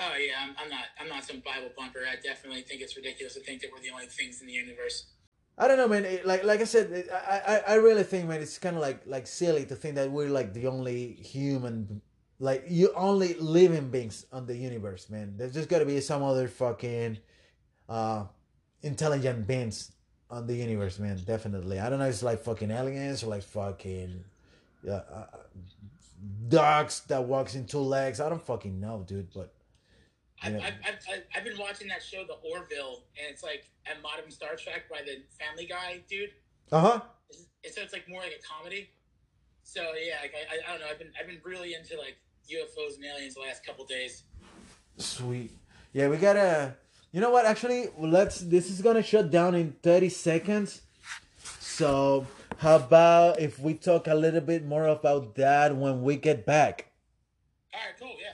[0.02, 0.86] Oh yeah, I'm, I'm not.
[1.00, 2.00] I'm not some Bible bumper.
[2.10, 5.08] I definitely think it's ridiculous to think that we're the only things in the universe.
[5.58, 6.06] I don't know, man.
[6.06, 8.82] It, like like I said, it, I, I I really think, man, it's kind of
[8.82, 12.02] like like silly to think that we're like the only human,
[12.40, 15.34] like you only living beings on the universe, man.
[15.36, 17.18] There's just got to be some other fucking
[17.90, 18.26] uh
[18.84, 19.92] intelligent beings
[20.30, 21.20] on the universe, man.
[21.26, 21.80] Definitely.
[21.80, 22.06] I don't know.
[22.06, 24.24] It's like fucking aliens or like fucking
[24.88, 25.26] uh, uh,
[26.48, 28.22] dogs that walks in two legs.
[28.22, 29.34] I don't fucking know, dude.
[29.34, 29.54] But
[30.44, 30.60] I've, Yeah.
[30.66, 30.74] I've,
[31.10, 34.90] I've, I've- been watching that show, The Orville, and it's like a modern Star Trek
[34.90, 36.30] by the Family Guy dude.
[36.72, 37.02] uh huh.
[37.72, 38.90] So it's like more like a comedy.
[39.64, 40.88] So yeah, like, I, I, I don't know.
[40.90, 42.16] I've been I've been really into like
[42.50, 44.24] UFOs and aliens the last couple days.
[44.98, 45.52] Sweet.
[45.94, 46.76] Yeah, we gotta.
[47.12, 47.46] You know what?
[47.46, 48.40] Actually, let's.
[48.40, 50.82] This is gonna shut down in thirty seconds.
[51.60, 52.26] So,
[52.58, 56.92] how about if we talk a little bit more about that when we get back?
[57.74, 58.16] All right, cool.
[58.20, 58.34] Yeah.